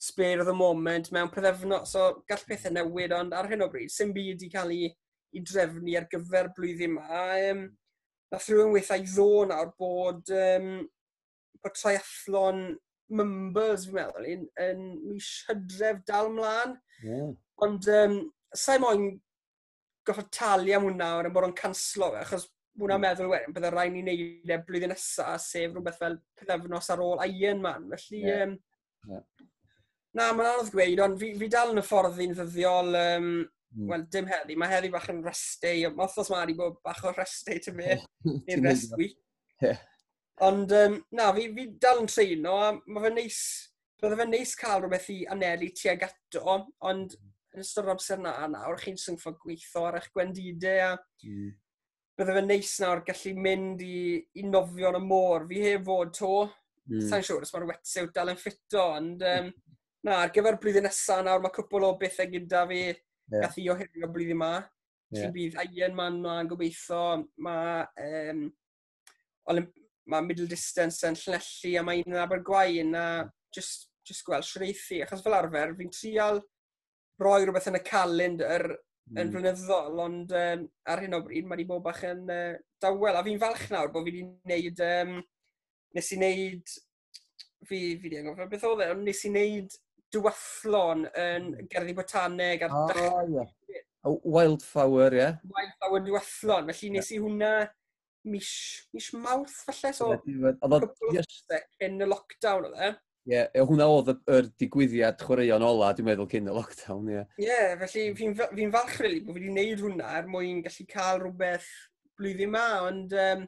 [0.02, 3.94] spare of the moment mewn pethefno, so gall pethau newid, ond ar hyn o bryd,
[3.94, 4.90] sy'n byd wedi cael ei,
[5.34, 7.22] ei drefnu ar gyfer blwyddyn yma.
[7.52, 7.64] Um,
[8.34, 10.72] nath rhywun weithio i ddo nawr bod, um,
[11.62, 12.66] bod triathlon
[13.14, 16.76] Mumbles, fi'n meddwl, yn, yn mis hydref dal mlaen.
[17.06, 17.32] Yeah.
[17.64, 18.20] Ond um,
[18.56, 19.10] sa'i moyn
[20.08, 22.48] goffod talu am hwnna ond bod o'n canslo fe, achos
[22.78, 27.04] hwnna'n meddwl wedyn, byddai rhaid ni wneud e blwyddyn nesaf, sef rhywbeth fel pethefnos ar
[27.04, 27.90] ôl Iron Man.
[27.94, 28.44] Felly, yeah.
[28.46, 28.56] Um,
[29.10, 29.24] yeah.
[30.18, 33.90] na, mae'n anodd gweud, ond fi, fi dal yn y ffordd i'n ddyddiol, um, mm.
[33.92, 37.14] wel, dim heddi, mae heddi bach yn restau, mae othos mae wedi bod bach o
[37.18, 37.98] restau ty me,
[38.52, 39.18] i'r rest week.
[39.64, 39.82] Yeah.
[40.46, 43.38] Ond um, na, fi, fi dal yn treino, a mae fe neis,
[43.98, 47.16] bydde fe neis cael rhywbeth i anelu tuag ato, ond
[47.56, 51.48] yn ystod yr amser na nawr, chi'n syngfa gweithio ar eich gwendidau, a mm.
[52.20, 53.98] bydde fe neis nawr gallu mynd i,
[54.38, 55.48] i nofio yn y môr.
[55.50, 56.34] Fi heb fod to,
[56.86, 57.08] mm.
[57.10, 59.50] sa'n siŵr os mae'r wetsuit dal yn ffito, ond um,
[60.06, 63.42] na, ar gyfer blwyddyn nesaf nawr, mae cwpl o bethau gyda fi, yeah.
[63.42, 64.54] gath i oherio blwyddyn yma.
[65.08, 65.32] Yeah.
[65.32, 67.04] Felly bydd Iron Man ma'n gobeithio,
[67.42, 68.46] mae um,
[70.12, 73.08] mae middle distance yn llnellu a mae un yn Abergwain a
[73.54, 75.02] just, just gweld sreithi.
[75.04, 76.42] Achos fel arfer, fi'n trial
[77.22, 79.18] roi rhywbeth yn y calendar mm.
[79.18, 79.34] yn hmm.
[79.36, 82.54] flynyddol, ond um, ar hyn o bryd mae wedi bod bach yn uh,
[82.84, 83.18] dawel.
[83.18, 84.86] A fi'n falch nawr bod fi wedi wneud...
[84.88, 85.18] Um,
[85.98, 86.78] nes i wneud...
[87.68, 89.78] Fi, fi wedi anghofio beth oedd e, ond nes i wneud
[90.14, 91.70] dywathlon yn hmm.
[91.74, 93.56] gerddi botaneg ar oh, dach...
[93.74, 93.84] yeah.
[94.08, 95.20] Wildflower, ie?
[95.20, 95.42] Yeah.
[95.52, 96.70] Wildflower dywathlon.
[96.72, 97.52] Felly nes i hwnna
[98.30, 98.52] mis,
[98.94, 101.28] mis mawrth falle, so yeah,
[101.78, 102.94] Cyn y lockdown oedd e.
[103.28, 107.18] Ie, yeah, hwnna oedd yr digwyddiad chwaraeon ola, dwi'n meddwl, cyn y lockdown, ie.
[107.18, 107.28] Yeah.
[107.36, 110.88] Ie, yeah, felly fi'n fi falch, rili, bod fi wedi gwneud hwnna er mwyn gallu
[110.94, 111.68] cael rhywbeth
[112.18, 113.44] blwyddyn ma, ond um,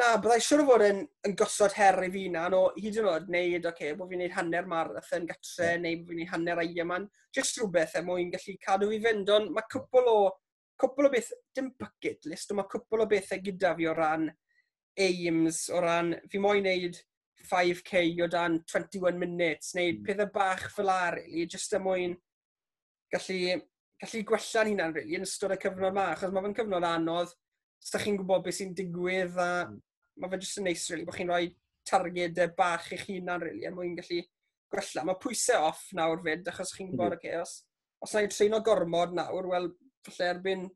[0.00, 3.10] na, byddai siwr o fod yn, yn gosod her i fi na, no, hyd yn
[3.12, 5.78] oed, wneud, oce, okay, bod fi'n gwneud hanner marathon gatre, yeah.
[5.84, 7.06] neu bod fi'n gwneud hanner Ironman,
[7.36, 10.18] jyst rhywbeth er mwyn gallu cadw fi fynd, ond mae cwpl o
[10.80, 14.28] cwpl o beth, dim bucket list, ond mae cwpl o bethau gyda fi o ran
[15.00, 16.98] aims, o ran, fi moyn wneud
[17.44, 20.04] 5k o dan 21 minutes, neu mm.
[20.06, 22.14] pethau bach fel ar, really, jyst y mwyn
[23.12, 23.58] gallu,
[24.02, 27.34] gallu gwella'n hunan, really, yn ystod y cyfnod ma, achos mae fe'n cyfnod anodd,
[27.84, 29.76] os da chi'n gwybod beth sy'n digwydd, a mm.
[30.22, 31.52] mae fe jyst yn neis, really, bod chi'n rhoi
[31.84, 34.22] targedau e bach i'ch hunan, really, er mwyn gallu
[34.72, 35.06] gwella.
[35.06, 36.96] Mae pwysau off nawr fyd, achos chi'n hmm.
[36.96, 37.20] gwybod, mm.
[37.20, 37.58] okay, os,
[38.02, 39.68] os na i'n treino gormod nawr, wel,
[40.06, 40.66] falle erbyn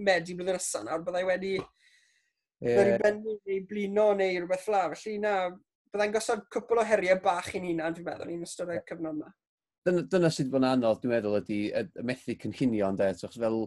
[0.00, 2.96] medu blwyddyn nesaf nawr, byddai wedi yeah.
[3.02, 4.86] bennu neu blino neu rhywbeth fla.
[4.94, 5.34] Felly na,
[5.90, 9.32] byddai'n gosod cwpl o heriau bach i'n hunan, dwi'n meddwl, i'n ystod y cyfnod yma.
[9.86, 13.60] Dyna, dyna sydd bod yn anodd, dwi'n meddwl, ydy y methu cynllunio, ynddo, fel,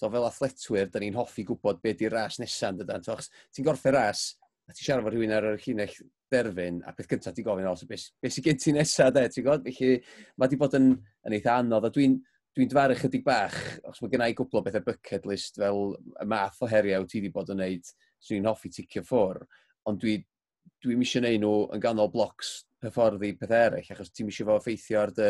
[0.00, 3.18] to, fel athletwyr, da ni'n hoffi gwybod beth di'r ras nesaf, ynddo,
[3.54, 4.30] ti'n gorffi ras,
[4.68, 5.94] a ti'n siarad fo rhywun ar yr llinell
[6.32, 9.68] derfyn, a peth cyntaf ti'n gofyn, os, beth sy'n gen ti nesaf, de, ti'n gwybod?
[9.68, 10.00] Felly,
[10.34, 10.90] mae wedi bod yn,
[11.28, 13.54] yn eitha anodd, a dwi'n, dwi, dwi'n dyfaru chydig bach,
[13.86, 17.30] os mae gennau gwbl o bethau bucket list fel y math o heriau ti wedi
[17.30, 19.38] bod yn neud sy'n so hoffi ticio ffwr,
[19.86, 20.16] ond dwi,
[20.82, 22.50] dwi'n eisiau gwneud nhw yn ganol blocs
[22.82, 25.28] hyfforddi pethau eraill, achos ti'n eisiau fo effeithio ar dy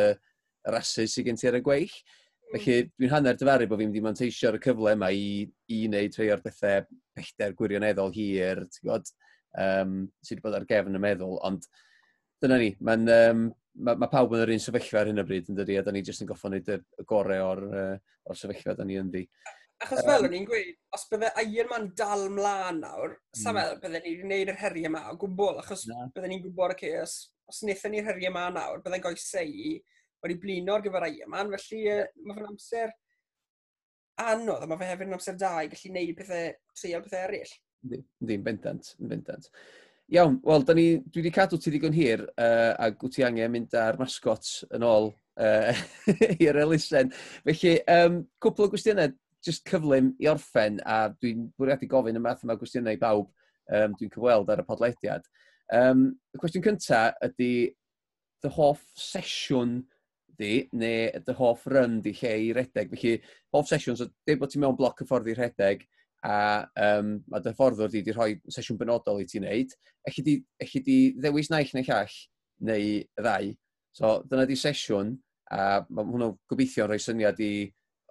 [0.73, 1.93] rasu sydd gen ti ar y gweill.
[1.93, 2.55] Hmm.
[2.55, 5.85] Felly, dwi'n hanner dyfaru bod fi'n mynd i manteisio ar y cyfle yma i, i
[5.85, 9.13] wneud rhai o'r bethau pellter gwirioneddol hir, ti'n gwybod,
[9.67, 11.69] um, sydd wedi bod ar gefn y meddwl, ond
[12.41, 13.49] dyna ni, mae'n um,
[13.85, 15.95] mae ma pawb yn yr un sefyllfa ar hyn o bryd yn dydi, a da
[15.95, 17.97] ni jyst yn goffo wneud y, y gorau o'r, uh,
[18.29, 19.25] o'r sefyllfa da ni yn di.
[19.85, 23.41] Achos fel o'n i'n gweud, os bydde Iron Man dal mlaen nawr, mm.
[23.43, 26.09] sa'n meddwl bydde ni'n gwneud yr heriau yma o gwbl, achos na.
[26.15, 29.77] bydden ni'n gwybod, okay, os, os wnaethon ni'r heriau yma nawr, bydden goesau i
[30.25, 32.97] wedi blino ar gyfer Iron Man, felly uh, mae fe'n amser
[34.19, 37.55] anodd, a mae fe hefyd yn amser da i gallu gwneud pethau, treial pethau eraill.
[37.87, 39.47] Yndi, yndi, bendant, yn bendant.
[40.09, 43.75] Iawn, wel, ni, dwi wedi cadw ti ddigon hir, uh, a gwt ti angen mynd
[43.77, 45.83] ar masgot yn ôl uh,
[46.45, 47.11] i'r elusen.
[47.45, 49.13] Felly, um, cwpl o gwestiynau,
[49.45, 53.29] jyst cyflym i orffen, a dwi'n bwriadu gofyn y math yma gwestiynau i bawb
[53.69, 55.29] um, dwi'n cyfweld ar y podlediad.
[55.77, 57.53] Um, y cwestiwn cyntaf ydy
[58.41, 59.83] dy hoff sesiwn
[60.41, 62.97] di, neu dy hoff run di lle i redeg.
[62.97, 63.19] Felly,
[63.53, 65.85] hoff sesiwn, so dweud bod ti mewn bloc y ffordd i redeg,
[66.27, 66.67] a
[66.99, 69.75] um, mae dy fforddwr di wedi rhoi sesiwn benodol i ti wneud,
[70.09, 70.39] eich di,
[70.83, 72.17] di ddewis naill neu llall
[72.69, 73.53] neu y ddau.
[73.95, 75.15] So dyna di sesiwn,
[75.55, 77.53] a mae hwnnw gobeithio yn rhoi syniad i,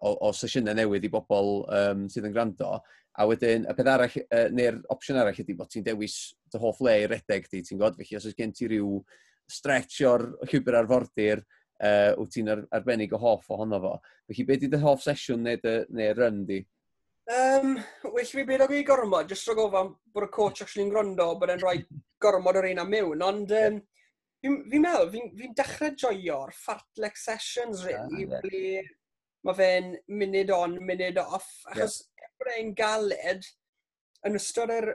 [0.03, 2.77] o, o sesiynau newydd i bobl um, sydd yn gwrando.
[3.17, 6.17] A wedyn, y peth arall, uh, neu'r opsiwn arall ydy bod ti'n dewis
[6.53, 8.99] dy hoff le i redeg di, ti'n god, felly os oes gen ti ryw
[9.49, 11.41] stretch o'r llwybr arfordir,
[11.81, 13.93] uh, wyt ti'n ar, arbennig o hoff ohono fo.
[14.29, 16.61] Felly, beth ydy dy hoff sesiwn neu dy, neu run di?
[17.27, 20.91] Um, well fi beth o fi gormod, jyst rhag ofan bod y coach actually yn
[20.93, 21.81] gwrando, bod e'n rhoi
[22.23, 23.81] gormod o'r un am mewn, ond um,
[24.39, 28.45] fi'n fi meddwl, fi'n fi dechrau joio'r fartlek sessions, really, yeah, yeah.
[28.45, 28.85] ble
[29.47, 32.31] mae fe'n munud on, munud off, achos yeah.
[32.39, 33.51] bod e'n galed
[34.27, 34.93] yn ystod yr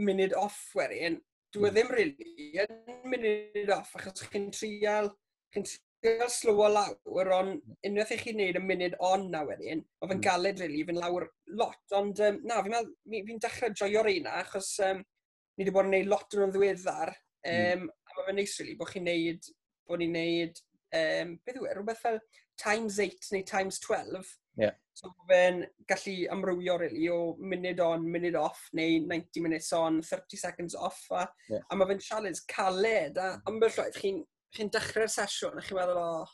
[0.00, 1.20] munud off wedyn,
[1.52, 1.76] dwi yeah.
[1.76, 5.12] ddim really yn munud off, achos chi'n trial,
[5.52, 5.68] chi'n
[6.04, 10.08] gael slow o lawr, ond unwaith i chi wneud y munud on na wedyn, o
[10.08, 10.24] fe'n mm.
[10.24, 11.26] galed rili, really, fe'n lawr
[11.60, 15.88] lot, ond um, na, fi'n fi, fi dechrau joio'r un achos um, ni wedi bod
[15.88, 17.14] yn gwneud lot yn o'n ddiweddar,
[17.52, 17.88] um, mm.
[17.90, 19.50] a mae fe'n neis rili really, bod chi'n neud,
[19.90, 20.62] bod ni'n neud,
[21.02, 22.20] um, beth yw e, rhywbeth fel
[22.60, 24.74] times 8 neu times 12, yeah.
[24.96, 30.00] so fe'n gallu amrywio rili really, o munud on, munud off, neu 90 minutes on,
[30.00, 31.64] 30 seconds off, a, yeah.
[31.68, 33.48] a mae fe'n challenge caled, a mm.
[33.52, 34.24] ambell roedd chi'n
[34.56, 36.30] chi'n dechrau'r sesiwn a chi'n meddwl, o, oh,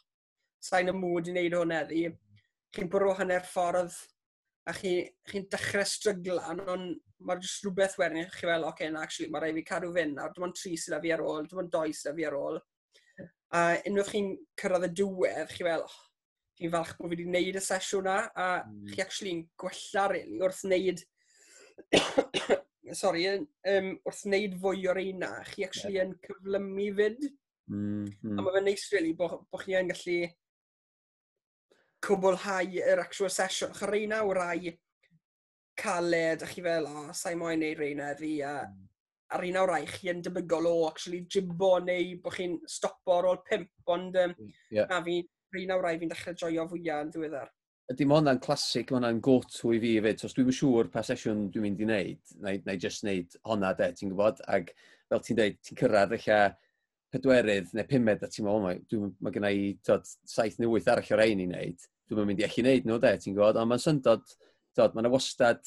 [0.62, 2.04] sain y mood i wneud hwn eddi,
[2.74, 3.96] chi'n bwrw hanner ffordd
[4.66, 6.96] a chi'n chi dechrau stryglan, ond
[7.26, 9.92] mae'r jyst rhywbeth wedyn chi'n chi fel, oce, okay, na, actually, mae rai fi cadw
[9.94, 12.16] fynd nawr, dim ond tri sydd â fi ar ôl, dim ond doi sydd â
[12.18, 12.58] fi ar ôl.
[13.54, 15.98] A unwaith chi'n cyrraedd y diwedd, chi fel, oh,
[16.58, 18.92] chi'n falch bod fi wedi gwneud y sesiwn na, a mm.
[18.92, 21.04] chi actually'n gwella really, wrth wneud,
[23.02, 26.16] sorry, um, wrth wneud fwy o'r eina, chi actually yeah.
[26.26, 27.28] cyflymu fyd.
[27.68, 28.38] Mm, mm.
[28.38, 30.18] A mae fe'n neis, really, bod bo chi yn gallu
[32.06, 33.74] cwblhau yr actual sesiwn.
[33.74, 34.74] Chos rei nawr rai
[35.76, 38.86] caled, a chi fel, o, oh, sa'i moyn neud rei na fi, a mm.
[39.36, 43.30] ar un o'r rai chi yn debygol o actually jimbo neu bod chi'n stopo ar
[43.32, 44.34] ôl pimp, ond um,
[44.70, 44.86] yeah.
[44.86, 45.20] Mm, na fi,
[45.56, 47.52] rei nawr rai fi'n dechrau joio fwyaf yn ddiweddar.
[47.92, 51.44] Ydy, mae hwnna'n clasic, mae hwnna'n go-to i fi efo, os dwi'n siŵr pa sesiwn
[51.54, 54.72] dwi'n mynd i wneud, na i just wneud honna, de, ti'n gwybod, ac
[55.10, 56.26] fel ti'n dweud, ti'n cyrraedd eich
[57.16, 61.24] pedwerydd neu pumed a ti'n meddwl, mae gen i tod, saith neu wyth arall o'r
[61.26, 61.88] ein i wneud.
[62.06, 63.58] Dwi'n mynd i allu wneud nhw, de, ti'n gwybod?
[63.62, 64.24] Ond mae'n syndod,
[64.78, 65.62] tod, mae'n wastad,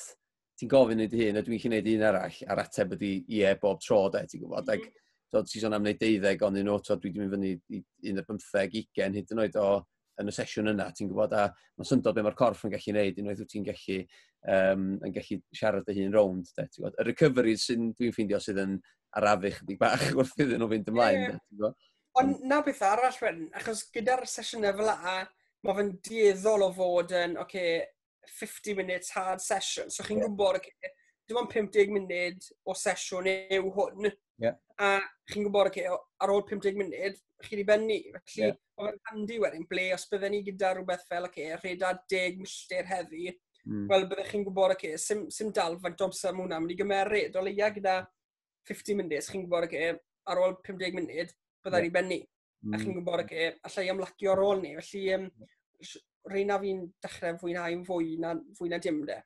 [0.59, 3.53] ti'n gofyn i dy hun, a dwi'n chi wneud un arall, a'r ateb ydi ie
[3.61, 4.69] bob tro, de, ti'n gwybod?
[4.69, 4.89] Mm -hmm.
[4.89, 7.51] Ac, tod, ti'n sôn am wneud deuddeg, ond un o, tod, dwi wedi mynd fyny
[7.77, 7.83] i
[8.13, 9.69] 15, 20 hyd yn oed o
[10.19, 11.47] yn y sesiwn yna, ti'n gwybod, a
[11.79, 13.97] mae'n syndod be mae'r corff yn gallu gwneud, unwaith wyt ti'n gallu,
[14.55, 16.49] um, yn gallu siarad y hun rownd.
[16.57, 18.79] De, y recovery sy'n dwi'n ffeindio sydd yn
[19.19, 21.39] arafu chydig bach wrth iddyn nhw fynd ymlaen.
[21.59, 21.77] Yeah.
[22.19, 25.19] Ond na beth arall, wedyn, achos gyda'r sesiynau fel a,
[25.65, 27.79] mae fe'n dieddol o fod yn, oce, okay,
[28.29, 29.89] 50 minutes hard session.
[29.89, 30.27] So chi'n yeah.
[30.27, 30.93] gwybod, okay,
[31.29, 34.09] dim ond 50 munud o sesiwn yw hwn.
[34.39, 34.55] Yeah.
[34.79, 34.97] A
[35.29, 37.99] chi'n gwybod, okay, ar ôl 50 munud, chi wedi benni.
[38.15, 38.57] Felly, yeah.
[38.79, 43.33] o'n handi wedyn, ble, os byddwn ni gyda rhywbeth fel, okay, reda 10 milltir heddi,
[43.65, 43.85] mm.
[43.91, 47.37] wel, byddwch chi'n gwybod, okay, sim, sim dalfag domser mwyn am ni gymeryd.
[47.37, 48.01] O leia gyda
[48.71, 49.95] 50 munud, chi'n gwybod, okay,
[50.31, 51.33] ar ôl 50 munud,
[51.65, 51.89] byddai yeah.
[51.89, 52.21] ni benni.
[52.65, 52.75] Mm.
[52.75, 54.75] A chi'n gwybod, okay, allai ymlacio ar ôl ni.
[54.79, 55.29] Felly, um,
[56.29, 59.19] rhaid na fi'n dechrau fwynhau'n fwy na, fwy na dim de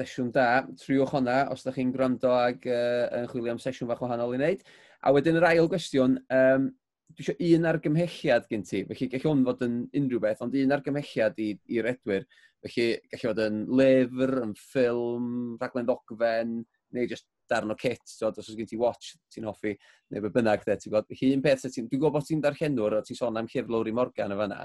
[0.00, 0.64] sesiwn da.
[0.80, 4.40] Triwch honna os ydych chi'n gwrando ag uh, yn chwilio am sesiwn fach wahanol i
[4.40, 4.64] wneud.
[5.00, 6.68] A wedyn yr ail gwestiwn, um,
[7.16, 10.76] dwi eisiau un argymhelliad gen ti, felly gall hwn fod yn unrhyw beth, ond un
[10.76, 12.26] argymhelliad i'r edwyr.
[12.66, 15.30] Felly gall fod yn lyfr, yn ffilm,
[15.60, 16.58] rhaglen ddogfen,
[16.96, 19.74] neu just darn o kit, so, os oes gen ti watch ti'n hoffi,
[20.12, 21.08] neu be bynnag de, ti'n gwybod.
[21.10, 23.94] Felly un peth, ti'n, dwi'n gwybod bod ti'n darllenwr o ti'n sôn am llyfr Lowry
[23.96, 24.60] Morgan y fanna,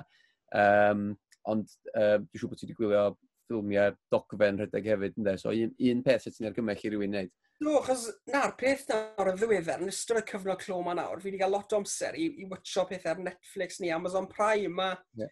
[0.61, 1.07] um,
[1.53, 3.07] ond uh, dwi'n siŵr bod ti wedi gwylio
[3.45, 5.35] ffilmiau dogfen rhedeg hefyd, ynddo?
[5.41, 7.33] So, un, un peth sydd ti'n argymell i rywun wneud.
[7.63, 11.29] No, chos na'r peth nawr yn ddiweddar, yn ystod y cyfnod clo ma nawr, fi
[11.29, 15.21] wedi cael lot o amser i, i watcho pethau ar Netflix ni, Amazon Prime, a
[15.21, 15.31] yeah.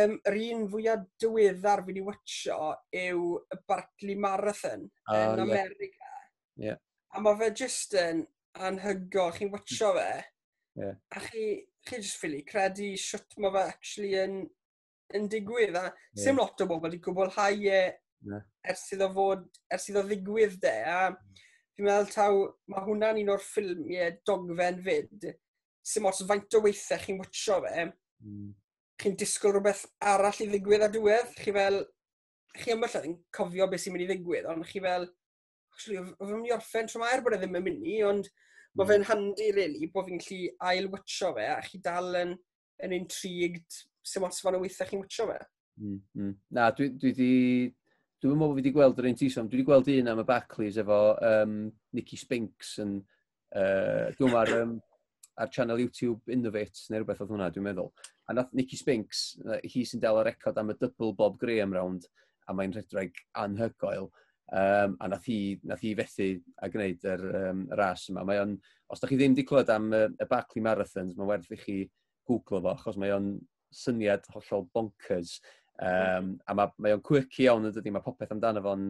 [0.00, 2.58] um, yr un fwyaf diweddar fi wedi watcho
[3.02, 6.12] yw y Bartley Marathon uh, oh, yn America.
[6.56, 6.70] Yeah.
[6.70, 6.82] yeah.
[7.12, 8.24] A mae fe jyst yn
[8.64, 10.00] anhygol, chi'n watcho hmm.
[10.00, 10.96] fe, yeah.
[11.12, 11.46] a chi,
[11.84, 14.40] chi jyst ffili credu siwt mae fe actually yn
[15.16, 15.76] yn digwydd.
[15.78, 16.22] A yeah.
[16.24, 18.46] Sim lot o bobl wedi gwblhau e yeah.
[18.68, 20.76] ers iddo fod, ers iddo ddigwydd de.
[20.84, 21.00] A
[21.76, 22.40] fi'n meddwl taw,
[22.72, 25.28] mae hwnna'n un o'r ffilmiau dogfen fyd.
[25.86, 27.86] Sim ots faint o weithiau chi'n watcho fe.
[28.24, 28.50] Mm.
[28.98, 31.32] Chi'n disgwyl rhywbeth arall i ddigwydd a diwedd.
[31.38, 31.80] Chi fel,
[32.58, 35.06] chi ymwell yn cofio beth sy'n mynd i ddigwydd, ond chi fel,
[35.74, 38.30] actually, oedd yn mynd i orffen tro mae'r bod e ddim yn mynd i, ond
[38.78, 39.10] mae fe'n hmm.
[39.10, 42.34] handi, really, bod fi'n gallu ail-wytio fe, a chi dal yn,
[42.84, 43.78] yn intrigued
[44.08, 45.38] sy'n lot fan o weithiau chi'n wytio fe.
[45.78, 46.32] Mm, mm.
[46.56, 47.32] Na, dwi, dwi di...
[48.18, 49.46] Dwi'n meddwl bod fi wedi gweld yr un tison.
[49.46, 50.98] Dwi wedi gweld un am y Backleys efo
[51.28, 51.56] um,
[51.94, 52.98] Nicky Spinks yn...
[53.54, 54.72] Uh, dwi'n ar, um,
[55.38, 57.92] ar channel YouTube Innovate neu rhywbeth oedd hwnna, dwi'n meddwl.
[58.28, 59.20] A nath Nicky Spinks,
[59.64, 62.08] hi sy'n dal y record am y double Bob Graham round,
[62.48, 64.10] a mae'n rhedreg anhygoel.
[64.48, 65.38] Um, a nath hi,
[65.68, 66.28] nath hi fethu
[66.64, 68.24] a gwneud yr, um, ras yma.
[68.26, 68.56] Mae on,
[68.92, 71.78] os da chi ddim wedi clywed am y, y Barclay Marathons, mae'n werth i chi
[72.28, 73.30] googlo fo, achos mae o'n
[73.74, 75.38] syniad hollol bonkers.
[75.78, 78.88] Um, a mae, mae o'n quirky iawn yn dydy, mae popeth amdano fo'n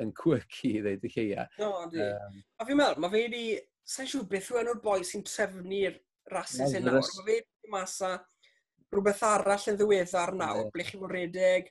[0.00, 1.46] yn quirky i ddeud y lleia.
[1.60, 2.00] No, di.
[2.04, 3.44] Um, a fi'n meddwl, mae fe wedi...
[3.90, 5.96] sa'n siw beth yw enw'r boi sy'n trefnu'r
[6.30, 7.00] rasis hyn nawr.
[7.00, 8.12] Mae fe wedi masa
[8.90, 10.70] rhywbeth arall yn ddiweddar nawr, yeah.
[10.74, 11.68] ble chi fod redeg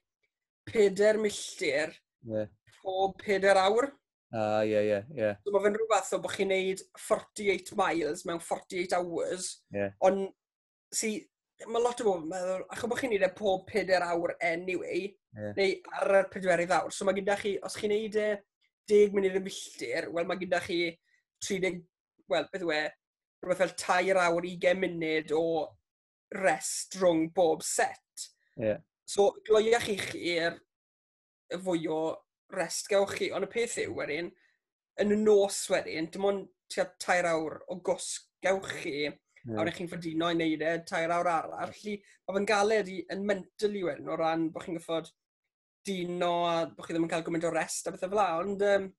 [0.70, 1.96] 4 milltir
[2.28, 2.52] yeah.
[2.84, 3.90] pob 4 awr.
[4.36, 5.32] Ah, ie, ie, ie.
[5.42, 9.96] So mae fe'n rhywbeth o bod chi'n neud 48 miles mewn 48 hours, yeah.
[10.06, 10.28] ond
[10.94, 11.16] si,
[11.68, 15.10] mae lot o bobl yn meddwl, achos bod chi'n neud e pob 4 awr anyway,
[15.36, 15.52] yeah.
[15.58, 18.30] neu ar y 4 awr, so mae gyda chi, os chi'n neud e
[18.92, 20.80] 10 munud yn milltir, wel mae gyda chi
[21.46, 21.82] 30,
[22.32, 22.82] wel, beth yw e,
[23.44, 25.44] rhywbeth fel 2 awr 20 munud o
[26.40, 28.30] rest rhwng bob set.
[28.60, 28.80] Yeah.
[29.10, 30.60] So, gloiach chi chi'r
[31.66, 32.02] fwy o
[32.56, 34.32] rest gewch chi, ond y peth yw wedyn,
[35.00, 39.10] yn y nos wedyn, dim ond tua 3 awr o gosg gewch chi,
[39.46, 39.58] yeah.
[39.58, 41.74] a wrach chi'n fforddino i wneud e tair awr arall.
[41.76, 45.12] Felly, mae fe'n galed i, yn mental i wedyn o ran bod chi'n gyffod
[45.88, 48.66] dino a bod chi ddim yn cael gymaint o rest a bethau fel la, ond
[48.70, 48.90] um,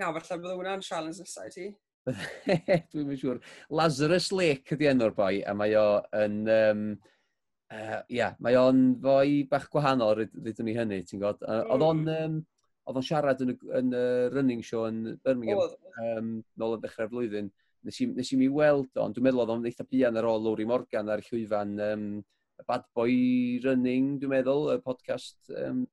[0.00, 1.68] na, falle bydd hwnna'n challenge nesaf i ti.
[2.06, 3.42] Dwi'n mynd siŵr.
[3.80, 5.86] Lazarus Lake ydi enw'r boi, a mae o
[6.22, 6.42] yn...
[6.56, 6.84] Um,
[7.74, 11.42] uh, yeah, mae o'n fwy bach gwahanol rydyn ni hynny, ti'n god.
[11.46, 12.04] Oedd o'n...
[12.16, 12.44] Um,
[12.86, 15.58] oedd o'n siarad yn y, yn y running show yn Birmingham
[16.06, 16.28] um,
[16.60, 17.48] nôl yn dechrau'r flwyddyn
[17.86, 20.28] nes i, nes i mi weld o, ond dwi'n meddwl oedd o'n eitha buan ar
[20.30, 22.06] ôl Lowry Morgan ar llwyfan um,
[22.66, 23.16] Bad Boy
[23.64, 25.84] Running, dwi'n meddwl, y podcast um,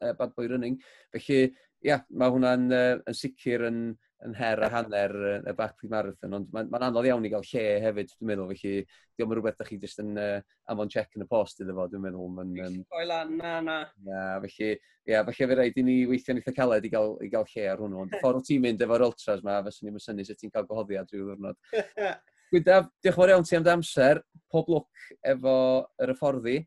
[0.00, 0.78] Bad Boy Running.
[1.14, 1.40] Felly,
[1.84, 3.80] ia, yeah, mae hwnna'n uh, yn sicr yn,
[4.24, 5.12] yn her a hanner
[5.44, 8.72] y Barclay Marathon, ond mae'n ma anodd iawn i gael lle hefyd, dwi'n meddwl, felly
[8.86, 10.38] diolch yn rhywbeth da chi jyst yn uh,
[10.72, 12.30] amon check yn y post iddo fo, dwi'n meddwl.
[12.36, 12.78] Mae'n, um,
[13.10, 13.78] lan, na, na.
[14.06, 14.70] Na, felly,
[15.08, 17.82] ia, felly fe rhaid i ni weithio'n eitha caled i gael, i gael lle ar
[17.82, 20.68] hwnnw, ond ffordd o ti'n mynd efo'r ultras ma, fyswn ni'n mysynnu sut ti'n cael
[20.70, 21.60] gwahoddiad rhyw ddwrnod.
[22.54, 25.56] Gwydaf, diolch yn fawr iawn ti am dy amser, pob lwc efo
[26.02, 26.60] yr hyfforddi,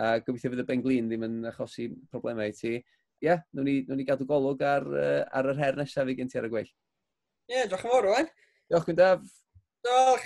[0.00, 2.74] a gobeithio fydd y Benglin ddim yn achosi problemau i ti.
[2.76, 4.84] Ie, yeah, nhw'n ni, nhw ni gadw golwg ar,
[5.32, 6.72] ar yr her nesaf i gen ti ar y gweill.
[7.46, 8.28] Ie, yeah, diolch yn fawr, Owen.
[8.66, 9.26] Diolch, Gwyndaf.
[9.86, 10.24] Diolch.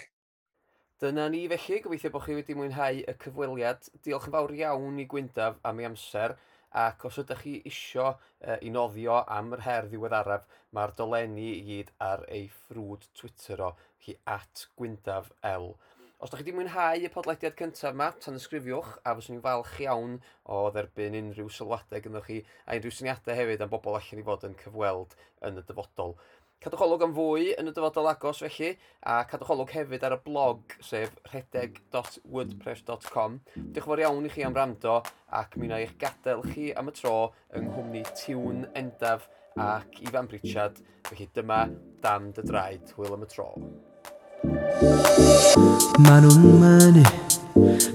[1.02, 3.90] Dyna ni felly, gobeithio bod chi wedi mwynhau y cyfweliad.
[4.06, 6.32] Diolch yn fawr iawn i Gwyndaf am ei amser,
[6.84, 11.60] ac os ydych chi isio uh, i noddio am yr her ddiweddaraf, mae'r dolenni i
[11.68, 15.74] gyd ar ei ffrwd Twitter o chi at Gwyndaf L.
[16.20, 19.76] Os ydych chi wedi mwynhau y podlediad cyntaf yma, tan ysgrifiwch, a fyswn ni'n falch
[19.84, 20.18] iawn
[20.56, 24.44] o dderbyn unrhyw sylwadau gyda chi, a unrhyw syniadau hefyd am bobl allan i fod
[24.48, 25.16] yn cyfweld
[25.48, 26.12] yn y dyfodol.
[26.60, 28.74] Cadwch olwg am fwy yn y dyfodol agos felly,
[29.08, 33.38] a cadwch olwg hefyd ar y blog sef rhedeg.wordpress.com.
[33.56, 34.98] Diolch yn fawr iawn i chi am rando
[35.40, 37.14] ac mi wna i'ch gadael chi am y tro
[37.56, 39.24] yng nghwmni Tiwn Endaf
[39.56, 40.76] ac Ifan Pritchard.
[41.08, 41.72] Felly dyma
[42.04, 43.48] Dan dy Draed, hwyl am y tro.
[46.04, 47.04] Maen nhw'n mynnu,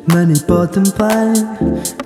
[0.10, 1.38] mynnu bod yn blaen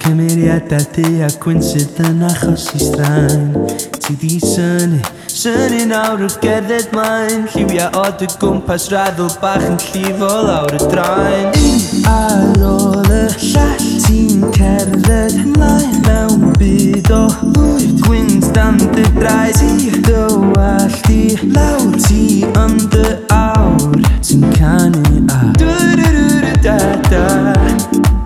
[0.03, 3.55] Cymeriadau di a gwyn sydd yn achos i straen
[3.95, 4.99] Ti di syni,
[5.39, 10.79] Syni nawr o'r gerdded maen Lliwiau od y gwmpas raddol bach yn llifo lawr y
[10.91, 11.47] draen.
[11.55, 17.21] Un ar ôl y llall ti'n cerdded mlaen Mewn byd o
[17.53, 21.23] lwyd gwynt dan dy draed Ti Dywall di
[21.55, 23.07] lawr ti yn dy
[23.39, 28.18] awr Ti'n canu a Dwyrwyrwyrw da da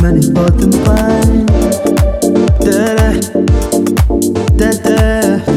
[0.00, 1.46] Money for the fun.
[2.60, 2.78] Da
[4.56, 4.70] da da
[5.46, 5.51] da.